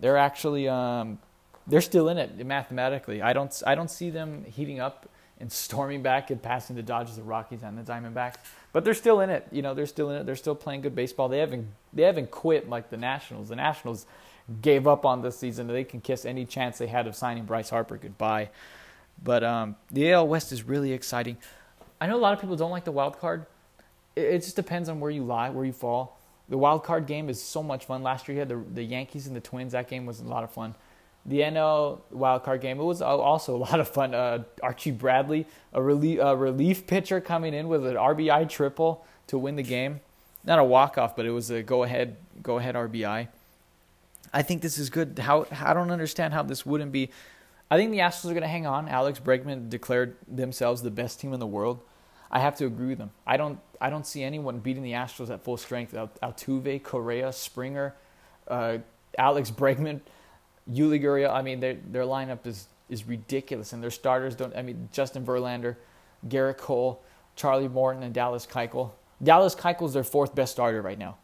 [0.00, 1.18] They're actually um,
[1.66, 3.22] they're still in it mathematically.
[3.22, 5.08] I don't I don't see them heating up
[5.40, 8.36] and storming back and passing the Dodgers, the Rockies, and the Diamondbacks.
[8.72, 9.46] But they're still in it.
[9.50, 10.26] You know, they're still in it.
[10.26, 11.28] They're still playing good baseball.
[11.28, 13.48] They haven't they haven't quit like the Nationals.
[13.48, 14.06] The Nationals
[14.60, 15.66] gave up on this season.
[15.66, 18.50] They can kiss any chance they had of signing Bryce Harper goodbye.
[19.22, 21.36] But um, the AL West is really exciting.
[22.00, 23.46] I know a lot of people don't like the wild card.
[24.16, 26.18] It, just depends on where you lie, where you fall.
[26.48, 28.02] The wild card game is so much fun.
[28.02, 29.72] Last year you had the, the Yankees and the Twins.
[29.72, 30.74] That game was a lot of fun.
[31.26, 34.14] The NL wild card game it was also a lot of fun.
[34.14, 39.38] Uh, Archie Bradley, a relief, a relief pitcher coming in with an RBI triple to
[39.38, 40.00] win the game.
[40.44, 43.28] Not a walk off, but it was a go ahead go ahead RBI.
[44.34, 45.18] I think this is good.
[45.20, 47.10] How I don't understand how this wouldn't be.
[47.70, 48.88] I think the Astros are going to hang on.
[48.88, 51.80] Alex Bregman declared themselves the best team in the world.
[52.30, 53.12] I have to agree with them.
[53.26, 53.60] I don't.
[53.80, 55.94] I don't see anyone beating the Astros at full strength.
[55.94, 57.94] Altuve, Correa, Springer,
[58.48, 58.78] uh,
[59.16, 60.00] Alex Bregman,
[60.70, 61.30] Yuli.
[61.30, 64.54] I mean, their their lineup is is ridiculous, and their starters don't.
[64.56, 65.76] I mean, Justin Verlander,
[66.26, 67.02] Gerrit Cole,
[67.36, 68.90] Charlie Morton, and Dallas Keuchel.
[69.22, 71.18] Dallas Keuchel is their fourth best starter right now.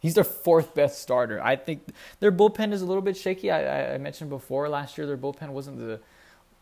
[0.00, 1.42] He's their fourth best starter.
[1.42, 1.82] I think
[2.20, 3.50] their bullpen is a little bit shaky.
[3.50, 6.00] I, I mentioned before last year their bullpen wasn't the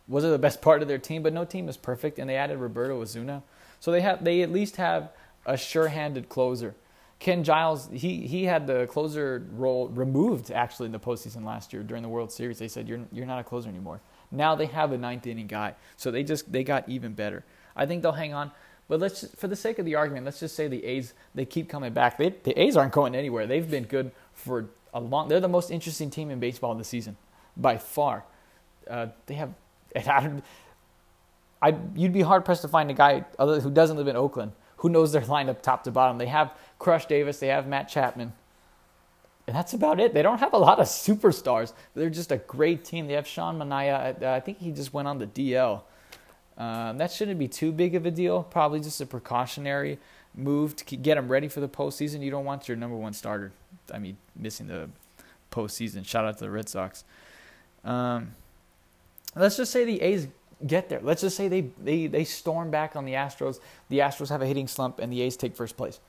[0.09, 2.59] wasn't the best part of their team, but no team is perfect, and they added
[2.59, 3.42] Roberto Osuna,
[3.81, 5.11] so they have they at least have
[5.46, 6.74] a sure-handed closer.
[7.20, 11.83] Ken Giles, he he had the closer role removed actually in the postseason last year
[11.83, 12.59] during the World Series.
[12.59, 14.01] They said you're you're not a closer anymore.
[14.31, 17.44] Now they have a ninth inning guy, so they just they got even better.
[17.77, 18.51] I think they'll hang on.
[18.88, 21.68] But let's, for the sake of the argument, let's just say the A's they keep
[21.68, 22.16] coming back.
[22.16, 23.46] They, the A's aren't going anywhere.
[23.46, 25.29] They've been good for a long.
[25.29, 27.16] They're the most interesting team in baseball this season,
[27.57, 28.24] by far.
[28.88, 29.53] Uh, they have.
[29.96, 30.31] I,
[31.61, 34.53] I, you'd be hard pressed to find a guy other who doesn't live in Oakland
[34.79, 36.18] who knows their lineup top to bottom.
[36.18, 37.38] They have Crush Davis.
[37.38, 38.33] They have Matt Chapman.
[39.46, 40.14] And that's about it.
[40.14, 41.72] They don't have a lot of superstars.
[41.94, 43.07] They're just a great team.
[43.07, 44.22] They have Sean Manaea.
[44.22, 45.83] I think he just went on the DL.
[46.59, 48.42] Um, that shouldn't be too big of a deal.
[48.42, 49.99] Probably just a precautionary
[50.35, 52.21] move to get them ready for the postseason.
[52.21, 53.53] You don't want your number one starter,
[53.94, 54.90] I mean, missing the
[55.53, 56.05] postseason.
[56.05, 57.05] Shout out to the Red Sox.
[57.85, 58.35] Um,
[59.37, 60.27] let's just say the A's
[60.66, 61.01] get there.
[61.01, 63.61] Let's just say they, they, they storm back on the Astros.
[63.88, 66.01] The Astros have a hitting slump, and the A's take first place.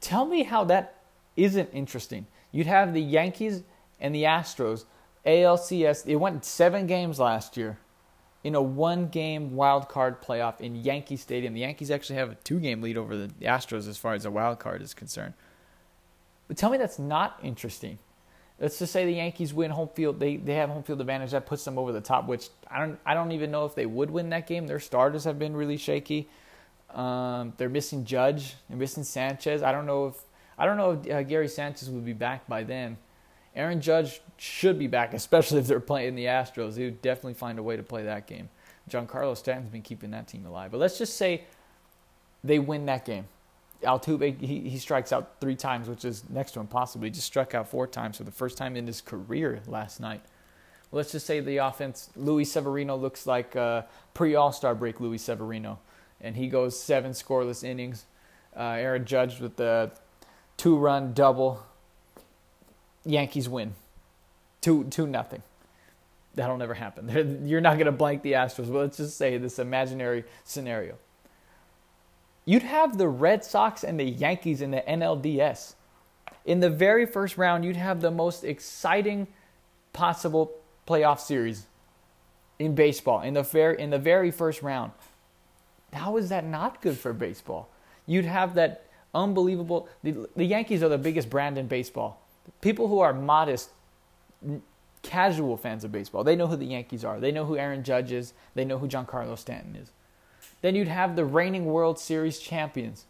[0.00, 0.94] Tell me how that
[1.36, 2.26] isn't interesting.
[2.52, 3.64] You'd have the Yankees
[4.00, 4.84] and the Astros,
[5.26, 6.06] ALCS.
[6.06, 7.78] It went seven games last year
[8.44, 11.54] in a one game wild card playoff in Yankee Stadium.
[11.54, 14.30] The Yankees actually have a two game lead over the Astros as far as a
[14.30, 15.34] wild card is concerned.
[16.46, 17.98] But tell me that's not interesting.
[18.60, 20.18] Let's just say the Yankees win home field.
[20.18, 21.30] They they have home field advantage.
[21.30, 22.26] That puts them over the top.
[22.26, 24.66] Which I don't I don't even know if they would win that game.
[24.66, 26.28] Their starters have been really shaky.
[26.90, 28.54] Um, they're missing Judge.
[28.68, 29.62] They're missing Sanchez.
[29.62, 30.14] I don't know if
[30.56, 32.96] I don't know if uh, Gary Sanchez would be back by then.
[33.58, 36.76] Aaron Judge should be back, especially if they're playing the Astros.
[36.76, 38.48] He would definitely find a way to play that game.
[38.88, 40.70] Giancarlo Stanton's been keeping that team alive.
[40.70, 41.42] But let's just say
[42.44, 43.26] they win that game.
[43.82, 47.04] Altuve, he, he strikes out three times, which is next to impossible.
[47.04, 50.22] He just struck out four times for the first time in his career last night.
[50.92, 53.56] Let's just say the offense, Luis Severino looks like
[54.14, 55.80] pre All Star break Luis Severino,
[56.20, 58.06] and he goes seven scoreless innings.
[58.56, 59.90] Uh, Aaron Judge with the
[60.56, 61.66] two run double
[63.08, 63.74] Yankees win,
[64.60, 65.42] two two nothing.
[66.34, 67.42] That'll never happen.
[67.48, 68.70] You're not going to blank the Astros.
[68.70, 70.96] But let's just say this imaginary scenario.
[72.44, 75.74] You'd have the Red Sox and the Yankees in the NLDS.
[76.44, 79.26] In the very first round, you'd have the most exciting
[79.92, 80.52] possible
[80.86, 81.66] playoff series
[82.58, 84.92] in baseball in the very in the very first round.
[85.92, 87.70] How is that not good for baseball?
[88.06, 89.88] You'd have that unbelievable.
[90.02, 92.20] The, the Yankees are the biggest brand in baseball
[92.60, 93.70] people who are modest,
[95.02, 97.20] casual fans of baseball, they know who the Yankees are.
[97.20, 98.32] They know who Aaron Judge is.
[98.54, 99.90] They know who Giancarlo Stanton is.
[100.60, 103.04] Then you'd have the reigning World Series champions.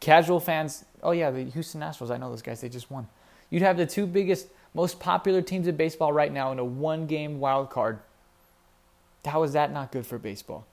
[0.00, 3.08] Casual fans, oh yeah, the Houston Astros, I know those guys, they just won.
[3.50, 7.06] You'd have the two biggest, most popular teams in baseball right now in a one
[7.06, 8.00] game wild card.
[9.24, 10.66] How is that not good for baseball?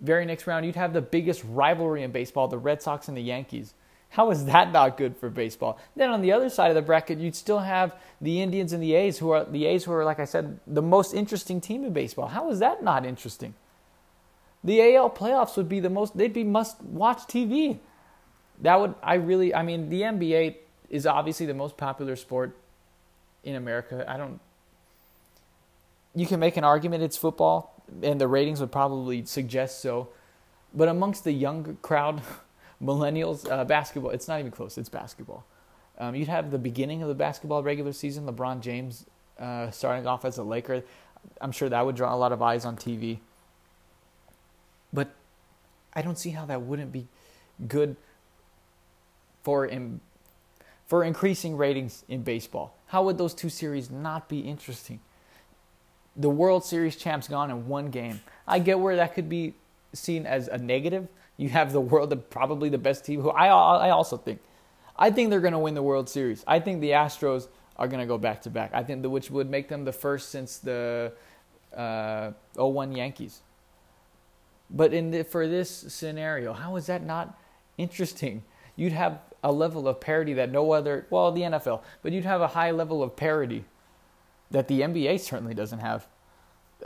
[0.00, 3.22] Very next round, you'd have the biggest rivalry in baseball, the Red Sox and the
[3.22, 3.74] Yankees.
[4.12, 5.78] How is that not good for baseball?
[5.96, 8.94] Then on the other side of the bracket, you'd still have the Indians and the
[8.94, 11.94] A's, who are the A's, who are like I said, the most interesting team in
[11.94, 12.28] baseball.
[12.28, 13.54] How is that not interesting?
[14.62, 17.78] The AL playoffs would be the most; they'd be must-watch TV.
[18.60, 19.54] That would I really?
[19.54, 20.56] I mean, the NBA
[20.90, 22.54] is obviously the most popular sport
[23.42, 24.04] in America.
[24.06, 24.40] I don't.
[26.14, 30.10] You can make an argument it's football, and the ratings would probably suggest so.
[30.74, 32.20] But amongst the young crowd,
[32.82, 34.10] millennials uh, basketball.
[34.10, 34.76] It's not even close.
[34.76, 35.44] It's basketball.
[35.98, 38.26] Um, you'd have the beginning of the basketball regular season.
[38.26, 39.06] LeBron James
[39.38, 40.82] uh, starting off as a Laker.
[41.40, 43.18] I'm sure that would draw a lot of eyes on TV.
[44.92, 45.10] But
[45.94, 47.06] I don't see how that wouldn't be
[47.68, 47.96] good
[49.42, 50.00] for in,
[50.86, 52.76] for increasing ratings in baseball.
[52.86, 55.00] How would those two series not be interesting?
[56.14, 58.20] The World Series champs gone in one game.
[58.46, 59.54] I get where that could be
[59.94, 63.20] seen as a negative, you have the world, the, probably the best team.
[63.20, 64.40] Who I I also think,
[64.96, 66.44] I think they're going to win the World Series.
[66.46, 68.70] I think the Astros are going to go back to back.
[68.74, 71.12] I think the, which would make them the first since the
[71.76, 73.40] uh, 01 Yankees.
[74.70, 77.38] But in the, for this scenario, how is that not
[77.76, 78.42] interesting?
[78.76, 82.40] You'd have a level of parity that no other, well, the NFL, but you'd have
[82.40, 83.64] a high level of parity
[84.50, 86.06] that the NBA certainly doesn't have.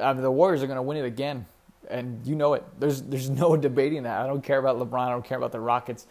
[0.01, 1.47] I mean, the Warriors are going to win it again
[1.91, 2.65] and you know it.
[2.79, 4.21] There's there's no debating that.
[4.21, 5.07] I don't care about LeBron.
[5.07, 6.07] I don't care about the Rockets.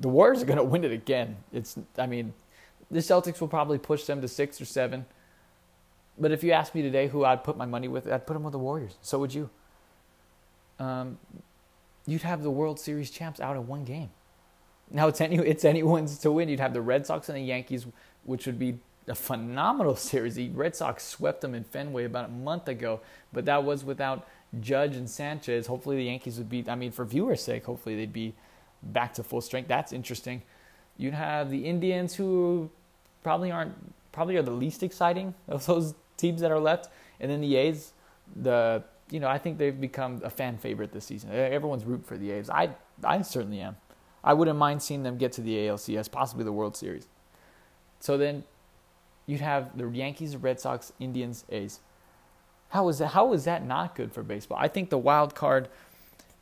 [0.00, 1.36] The Warriors are going to win it again.
[1.52, 2.32] It's I mean,
[2.90, 5.06] the Celtics will probably push them to six or seven.
[6.18, 8.42] But if you ask me today who I'd put my money with, I'd put them
[8.42, 8.96] with the Warriors.
[9.00, 9.48] So would you.
[10.78, 11.18] Um,
[12.06, 14.10] you'd have the World Series champs out in one game.
[14.90, 16.48] Now it's any it's anyone's to win.
[16.48, 17.86] You'd have the Red Sox and the Yankees,
[18.24, 20.34] which would be a phenomenal series.
[20.34, 23.00] The Red Sox swept them in Fenway about a month ago,
[23.32, 24.26] but that was without
[24.60, 25.66] Judge and Sanchez.
[25.66, 26.64] Hopefully the Yankees would be.
[26.68, 28.34] I mean, for viewers' sake, hopefully they'd be
[28.82, 29.68] back to full strength.
[29.68, 30.42] That's interesting.
[30.96, 32.70] You'd have the Indians, who
[33.22, 33.74] probably aren't
[34.12, 36.88] probably are the least exciting of those teams that are left,
[37.20, 37.92] and then the A's.
[38.34, 41.30] The you know I think they've become a fan favorite this season.
[41.32, 42.48] Everyone's root for the A's.
[42.48, 42.70] I
[43.04, 43.76] I certainly am.
[44.24, 47.08] I wouldn't mind seeing them get to the ALCS, possibly the World Series.
[47.98, 48.44] So then
[49.26, 51.80] you'd have the Yankees, Red Sox, Indians, A's.
[52.68, 53.08] How is that?
[53.08, 54.58] How is that not good for baseball?
[54.60, 55.68] I think the wild card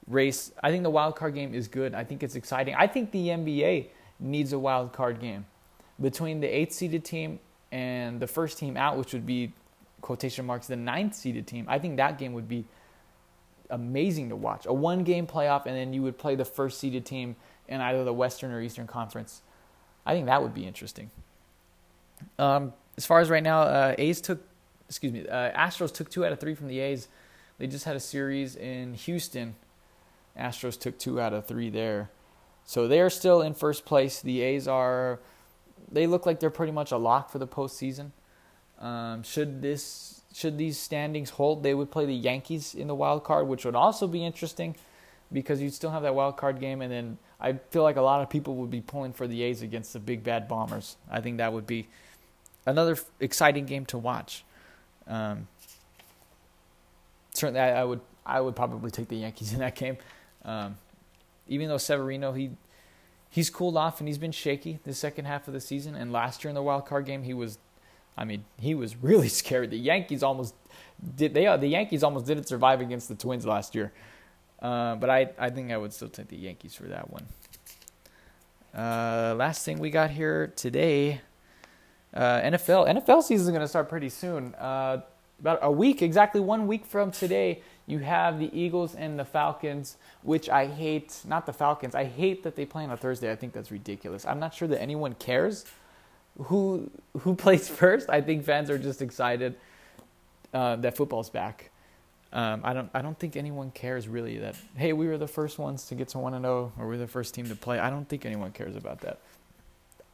[0.07, 0.53] race.
[0.63, 1.95] I think the wild card game is good.
[1.95, 2.75] I think it's exciting.
[2.77, 3.89] I think the NBA
[4.21, 5.47] needs a wild card game
[6.01, 7.41] between the eighth seeded team
[7.73, 9.53] and the first team out, which would be
[10.01, 11.67] quotation marks the ninth seeded team.
[11.69, 12.65] I think that game would be
[13.71, 14.67] amazing to watch.
[14.67, 17.37] A one game playoff, and then you would play the first seeded team
[17.69, 19.43] in either the Western or Eastern Conference.
[20.05, 21.11] I think that would be interesting.
[22.39, 24.41] Um, as far as right now, uh, A's took,
[24.89, 27.09] excuse me, uh, Astros took two out of three from the A's.
[27.59, 29.55] They just had a series in Houston.
[30.39, 32.11] Astros took two out of three there.
[32.65, 34.21] So they're still in first place.
[34.21, 35.21] The A's are,
[35.91, 38.11] they look like they're pretty much a lock for the postseason.
[38.79, 43.25] Um, should this, should these standings hold, they would play the Yankees in the wild
[43.25, 44.77] card, which would also be interesting
[45.33, 48.23] because you'd still have that wild card game, and then I feel like a lot
[48.23, 50.97] of people would be pulling for the A's against the big bad Bombers.
[51.11, 51.89] I think that would be
[52.71, 54.45] another f- exciting game to watch.
[55.07, 55.49] Um,
[57.35, 59.99] certainly, I, I, would I would probably take the Yankees in that game.
[60.45, 60.77] Um,
[61.49, 62.51] even though Severino he
[63.29, 66.43] he's cooled off and he's been shaky the second half of the season, and last
[66.43, 67.59] year in the wild card game he was,
[68.17, 69.71] I mean, he was really scared.
[69.71, 70.55] The Yankees almost
[71.17, 73.93] did they the Yankees almost didn't survive against the Twins last year.
[74.61, 77.27] Uh, but I, I think I would still take the Yankees for that one.
[78.75, 81.23] Uh, last thing we got here today
[82.15, 84.55] uh, NFL NFL season is going to start pretty soon.
[84.55, 85.03] Uh,
[85.41, 89.97] about a week, exactly one week from today, you have the Eagles and the Falcons,
[90.23, 91.21] which I hate.
[91.27, 91.95] Not the Falcons.
[91.95, 93.33] I hate that they play on a Thursday.
[93.33, 94.27] I think that's ridiculous.
[94.27, 95.65] I'm not sure that anyone cares
[96.45, 96.91] who
[97.21, 98.09] who plays first.
[98.11, 99.57] I think fans are just excited
[100.53, 101.71] uh, that football's back.
[102.33, 105.59] Um, I don't I don't think anyone cares really that hey we were the first
[105.59, 107.79] ones to get to one and zero oh, or we're the first team to play.
[107.81, 109.19] I don't think anyone cares about that.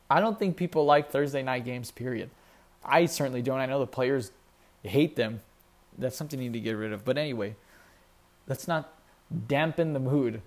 [0.09, 2.31] I don't think people like Thursday night games, period.
[2.85, 3.59] I certainly don't.
[3.59, 4.31] I know the players
[4.83, 5.41] hate them.
[5.99, 7.05] That's something you need to get rid of.
[7.05, 7.57] But anyway,
[8.47, 8.93] let's not
[9.49, 10.43] dampen the mood.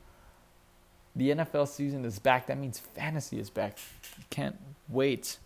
[1.16, 2.47] The NFL season is back.
[2.47, 3.78] That means fantasy is back.
[4.30, 4.55] Can't
[4.88, 5.38] wait.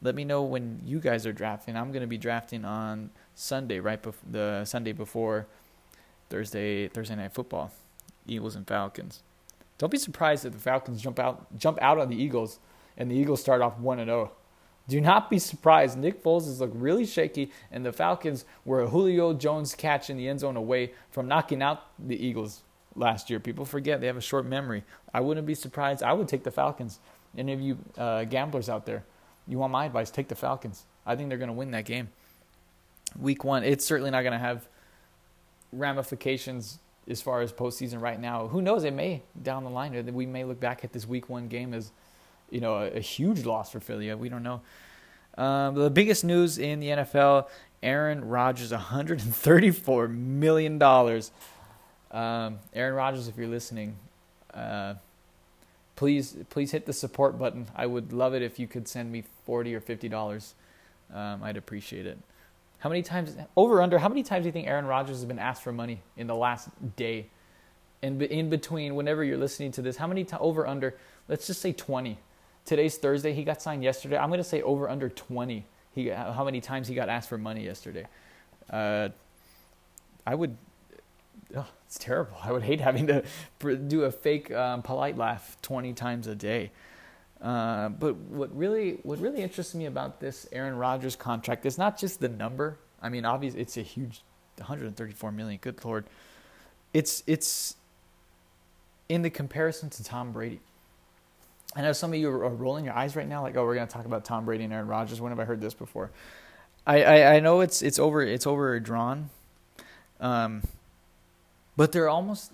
[0.00, 1.76] Let me know when you guys are drafting.
[1.76, 5.46] I'm going to be drafting on Sunday, right before the Sunday before
[6.30, 7.72] Thursday Thursday night football.
[8.26, 9.22] Eagles and Falcons.
[9.76, 12.58] Don't be surprised if the Falcons jump out jump out on the Eagles
[13.00, 14.30] and the Eagles start off 1 0.
[14.86, 15.96] Do not be surprised.
[15.96, 20.18] Nick Foles has looked really shaky, and the Falcons were a Julio Jones catch in
[20.18, 22.62] the end zone away from knocking out the Eagles
[22.94, 23.40] last year.
[23.40, 24.84] People forget they have a short memory.
[25.14, 26.02] I wouldn't be surprised.
[26.02, 26.98] I would take the Falcons.
[27.38, 29.04] Any of you uh, gamblers out there,
[29.48, 30.10] you want my advice?
[30.10, 30.84] Take the Falcons.
[31.06, 32.10] I think they're going to win that game.
[33.18, 34.68] Week one, it's certainly not going to have
[35.72, 38.48] ramifications as far as postseason right now.
[38.48, 38.84] Who knows?
[38.84, 40.12] It may down the line.
[40.12, 41.92] We may look back at this week one game as
[42.50, 44.12] you know, a, a huge loss for Philly.
[44.14, 44.60] We don't know.
[45.38, 47.48] Um, the biggest news in the NFL:
[47.82, 51.32] Aaron Rodgers, 134 million dollars.
[52.10, 53.96] Um, Aaron Rodgers, if you're listening,
[54.52, 54.94] uh,
[55.96, 57.68] please please hit the support button.
[57.76, 60.54] I would love it if you could send me 40 or 50 dollars.
[61.14, 62.18] Um, I'd appreciate it.
[62.78, 63.98] How many times over under?
[63.98, 66.34] How many times do you think Aaron Rodgers has been asked for money in the
[66.34, 67.28] last day?
[68.02, 70.96] In in between, whenever you're listening to this, how many times over under?
[71.28, 72.18] Let's just say 20.
[72.64, 73.32] Today's Thursday.
[73.32, 74.16] He got signed yesterday.
[74.16, 75.66] I'm to say over under 20.
[75.94, 78.06] He how many times he got asked for money yesterday.
[78.68, 79.08] Uh,
[80.26, 80.56] I would.
[81.56, 82.36] Oh, it's terrible.
[82.42, 83.24] I would hate having to
[83.58, 86.70] do a fake um, polite laugh 20 times a day.
[87.40, 91.98] Uh, but what really what really interests me about this Aaron Rodgers contract is not
[91.98, 92.78] just the number.
[93.02, 94.22] I mean, obviously it's a huge
[94.58, 95.58] 134 million.
[95.60, 96.04] Good lord,
[96.92, 97.76] it's it's
[99.08, 100.60] in the comparison to Tom Brady.
[101.76, 103.86] I know some of you are rolling your eyes right now, like, "Oh, we're going
[103.86, 106.10] to talk about Tom Brady and Aaron Rodgers." When have I heard this before?
[106.86, 109.30] I, I, I know it's it's over it's overdrawn,
[110.18, 110.62] um,
[111.76, 112.52] but they're almost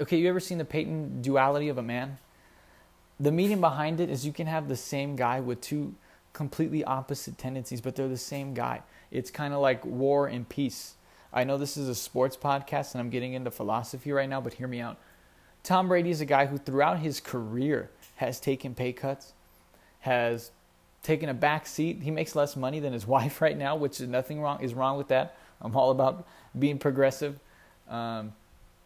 [0.00, 0.18] okay.
[0.18, 2.18] You ever seen the Peyton duality of a man?
[3.18, 5.94] The meaning behind it is you can have the same guy with two
[6.32, 8.82] completely opposite tendencies, but they're the same guy.
[9.10, 10.94] It's kind of like war and peace.
[11.32, 14.54] I know this is a sports podcast and I'm getting into philosophy right now, but
[14.54, 14.98] hear me out.
[15.62, 19.32] Tom Brady is a guy who, throughout his career, has taken pay cuts,
[20.00, 20.50] has
[21.02, 22.02] taken a back seat.
[22.02, 24.96] He makes less money than his wife right now, which is nothing wrong is wrong
[24.96, 25.36] with that.
[25.60, 26.26] I'm all about
[26.58, 27.38] being progressive.
[27.88, 28.32] Um,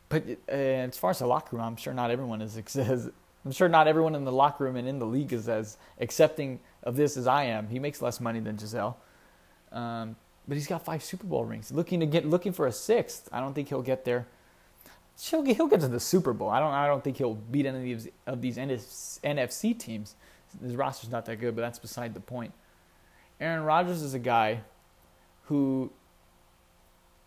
[0.08, 2.56] but uh, as far as the locker room, I'm sure not everyone is
[3.44, 6.60] I'm sure not everyone in the locker room and in the league is as accepting
[6.82, 7.68] of this as I am.
[7.68, 8.96] He makes less money than Gisele,
[9.72, 10.16] um,
[10.48, 11.70] but he's got five Super Bowl rings.
[11.70, 13.28] Looking to get looking for a sixth.
[13.32, 14.26] I don't think he'll get there
[15.20, 16.48] he'll get, he'll get to the Super Bowl.
[16.48, 20.14] I don't I don't think he'll beat any of these, of these NFC teams.
[20.62, 22.52] His roster's not that good, but that's beside the point.
[23.40, 24.60] Aaron Rodgers is a guy
[25.44, 25.90] who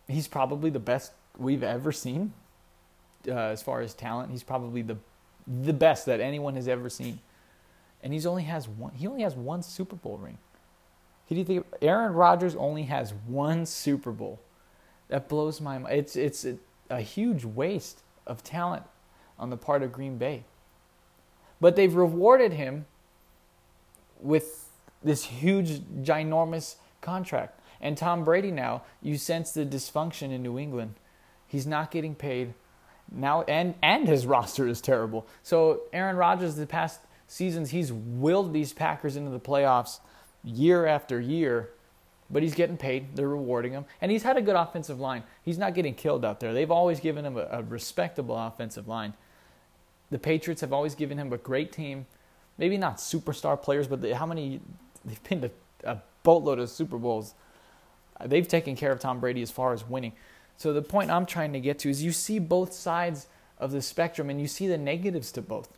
[0.08, 2.34] he's probably the best we've ever seen
[3.28, 4.32] uh, as far as talent.
[4.32, 4.98] He's probably the
[5.46, 7.20] the best that anyone has ever seen,
[8.04, 8.94] and he's only has one.
[8.94, 10.38] He only has one Super Bowl ring.
[11.30, 11.66] Do you think?
[11.82, 14.40] Aaron Rodgers only has one Super Bowl.
[15.10, 15.96] That blows my mind.
[15.96, 16.60] It's it's it,
[16.90, 18.84] a huge waste of talent
[19.40, 20.44] on the part of Green Bay.
[21.60, 22.86] But they've rewarded him
[24.20, 24.70] with
[25.04, 27.60] this huge, ginormous contract.
[27.80, 30.96] And Tom Brady now, you sense the dysfunction in New England.
[31.46, 32.54] He's not getting paid
[33.12, 35.28] now, and and his roster is terrible.
[35.44, 40.00] So Aaron Rodgers, the past seasons, he's willed these Packers into the playoffs
[40.44, 41.70] year after year,
[42.30, 43.16] but he's getting paid.
[43.16, 45.24] They're rewarding him, and he's had a good offensive line.
[45.44, 46.54] He's not getting killed out there.
[46.54, 49.14] They've always given him a, a respectable offensive line.
[50.10, 52.06] The Patriots have always given him a great team.
[52.58, 54.62] Maybe not superstar players, but they, how many?
[55.06, 55.52] They've to
[55.84, 57.34] a boatload of Super Bowls
[58.26, 60.14] they've taken care of Tom Brady as far as winning.
[60.58, 63.28] So the point I'm trying to get to is you see both sides
[63.60, 65.70] of the spectrum and you see the negatives to both.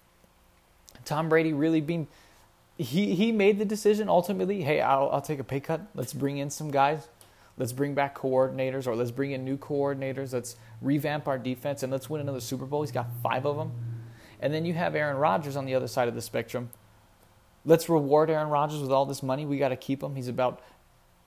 [1.05, 2.07] Tom Brady really being
[2.79, 5.81] he he made the decision ultimately, hey, I'll I'll take a pay cut.
[5.93, 7.09] Let's bring in some guys.
[7.57, 10.31] Let's bring back coordinators or let's bring in new coordinators.
[10.31, 12.81] Let's revamp our defense and let's win another Super Bowl.
[12.83, 13.73] He's got 5 of them.
[14.39, 16.69] And then you have Aaron Rodgers on the other side of the spectrum.
[17.65, 19.45] Let's reward Aaron Rodgers with all this money.
[19.45, 20.15] We got to keep him.
[20.15, 20.61] He's about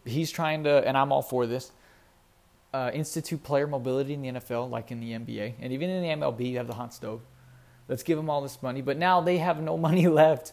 [0.07, 1.71] he's trying to, and I'm all for this,
[2.73, 6.25] uh, institute player mobility in the NFL, like in the NBA, and even in the
[6.25, 7.21] MLB, you have the hot stove.
[7.89, 10.53] Let's give them all this money, but now they have no money left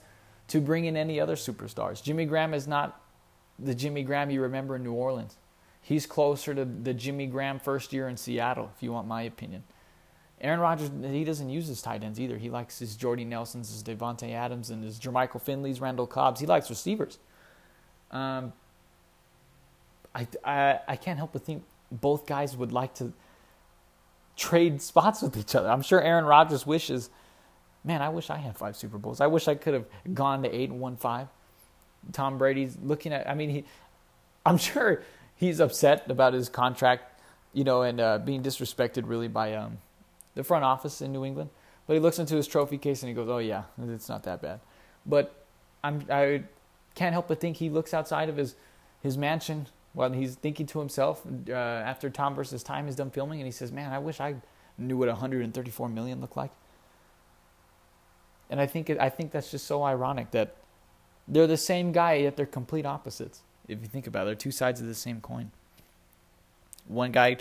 [0.49, 2.03] to bring in any other superstars.
[2.03, 3.01] Jimmy Graham is not
[3.57, 5.37] the Jimmy Graham you remember in New Orleans.
[5.81, 9.63] He's closer to the Jimmy Graham first year in Seattle, if you want my opinion.
[10.41, 12.37] Aaron Rodgers, he doesn't use his tight ends either.
[12.37, 16.39] He likes his Jordy Nelsons, his Davante Adams, and his Jermichael Finleys, Randall Cobbs.
[16.39, 17.19] He likes receivers.
[18.11, 18.53] Um,
[20.15, 23.11] I, I, I can't help but think both guys would like to
[24.37, 25.69] trade spots with each other.
[25.69, 27.09] I'm sure Aaron Rodgers wishes,
[27.83, 29.21] man, I wish I had five Super Bowls.
[29.21, 31.27] I wish I could have gone to eight and won five.
[32.13, 33.63] Tom Brady's looking at, I mean, he,
[34.45, 35.03] I'm sure
[35.35, 37.21] he's upset about his contract,
[37.53, 39.79] you know, and uh, being disrespected really by um,
[40.35, 41.49] the front office in New England.
[41.87, 44.43] But he looks into his trophy case and he goes, "Oh yeah, it's not that
[44.43, 44.59] bad."
[45.07, 45.33] But
[45.83, 46.43] I'm I
[46.93, 48.53] can't help but think he looks outside of his
[49.01, 53.39] his mansion while he's thinking to himself uh, after Tom versus Time is done filming,
[53.39, 54.35] and he says, "Man, I wish I
[54.77, 56.51] knew what 134 million looked like."
[58.49, 60.55] And I think it, I think that's just so ironic that
[61.27, 63.41] they're the same guy yet they're complete opposites.
[63.67, 65.51] If you think about it, they're two sides of the same coin.
[66.87, 67.37] One guy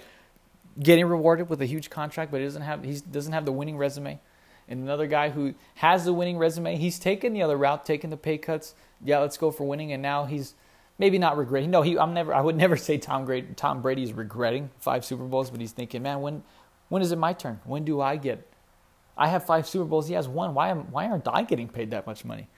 [0.78, 3.76] getting rewarded with a huge contract, but he doesn't have he doesn't have the winning
[3.76, 4.20] resume.
[4.68, 8.18] And another guy who has the winning resume, he's taken the other route, taken the
[8.18, 8.74] pay cuts.
[9.02, 10.54] Yeah, let's go for winning, and now he's
[10.98, 11.70] maybe not regretting.
[11.70, 12.34] No, he, I'm never.
[12.34, 13.48] I would never say Tom Brady.
[13.56, 16.42] Tom Brady's regretting five Super Bowls, but he's thinking, man, when,
[16.90, 17.60] when is it my turn?
[17.64, 18.46] When do I get?
[19.18, 20.06] I have five Super Bowls.
[20.06, 20.54] He has one.
[20.54, 20.90] Why am?
[20.92, 22.48] Why aren't I getting paid that much money?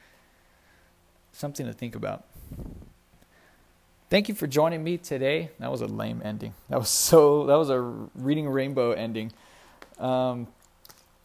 [1.32, 2.24] Something to think about.
[4.10, 5.50] Thank you for joining me today.
[5.58, 6.52] That was a lame ending.
[6.68, 7.46] That was so.
[7.46, 9.32] That was a reading rainbow ending.
[9.98, 10.48] Um,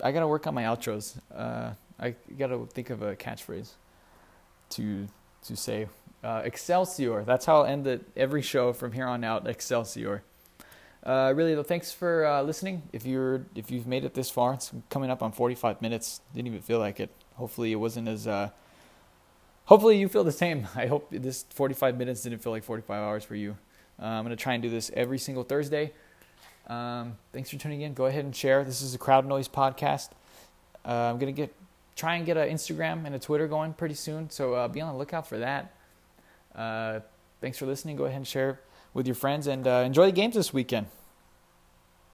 [0.02, 1.20] I gotta work on my outros.
[1.34, 3.72] Uh, I gotta think of a catchphrase
[4.72, 5.08] to
[5.46, 5.88] to say
[6.24, 7.24] uh, Excelsior.
[7.24, 9.48] That's how I'll end the, every show from here on out.
[9.48, 10.24] Excelsior.
[11.06, 12.82] Uh, really, though, thanks for uh, listening.
[12.92, 16.22] If you're if you've made it this far, it's coming up on 45 minutes.
[16.34, 17.12] Didn't even feel like it.
[17.36, 18.26] Hopefully, it wasn't as.
[18.26, 18.50] Uh,
[19.66, 20.68] hopefully, you feel the same.
[20.76, 23.56] I hope this 45 minutes didn't feel like 45 hours for you.
[24.02, 25.94] Uh, I'm gonna try and do this every single Thursday.
[26.68, 27.94] Um, thanks for tuning in.
[27.94, 28.64] Go ahead and share.
[28.64, 30.10] This is a Crowd Noise podcast.
[30.84, 31.54] Uh, I'm gonna get
[31.96, 34.92] try and get an Instagram and a Twitter going pretty soon, so uh, be on
[34.92, 35.72] the lookout for that.
[37.42, 37.96] Thanks for listening.
[37.96, 38.60] Go ahead and share
[38.96, 40.88] with your friends and uh, enjoy the games this weekend.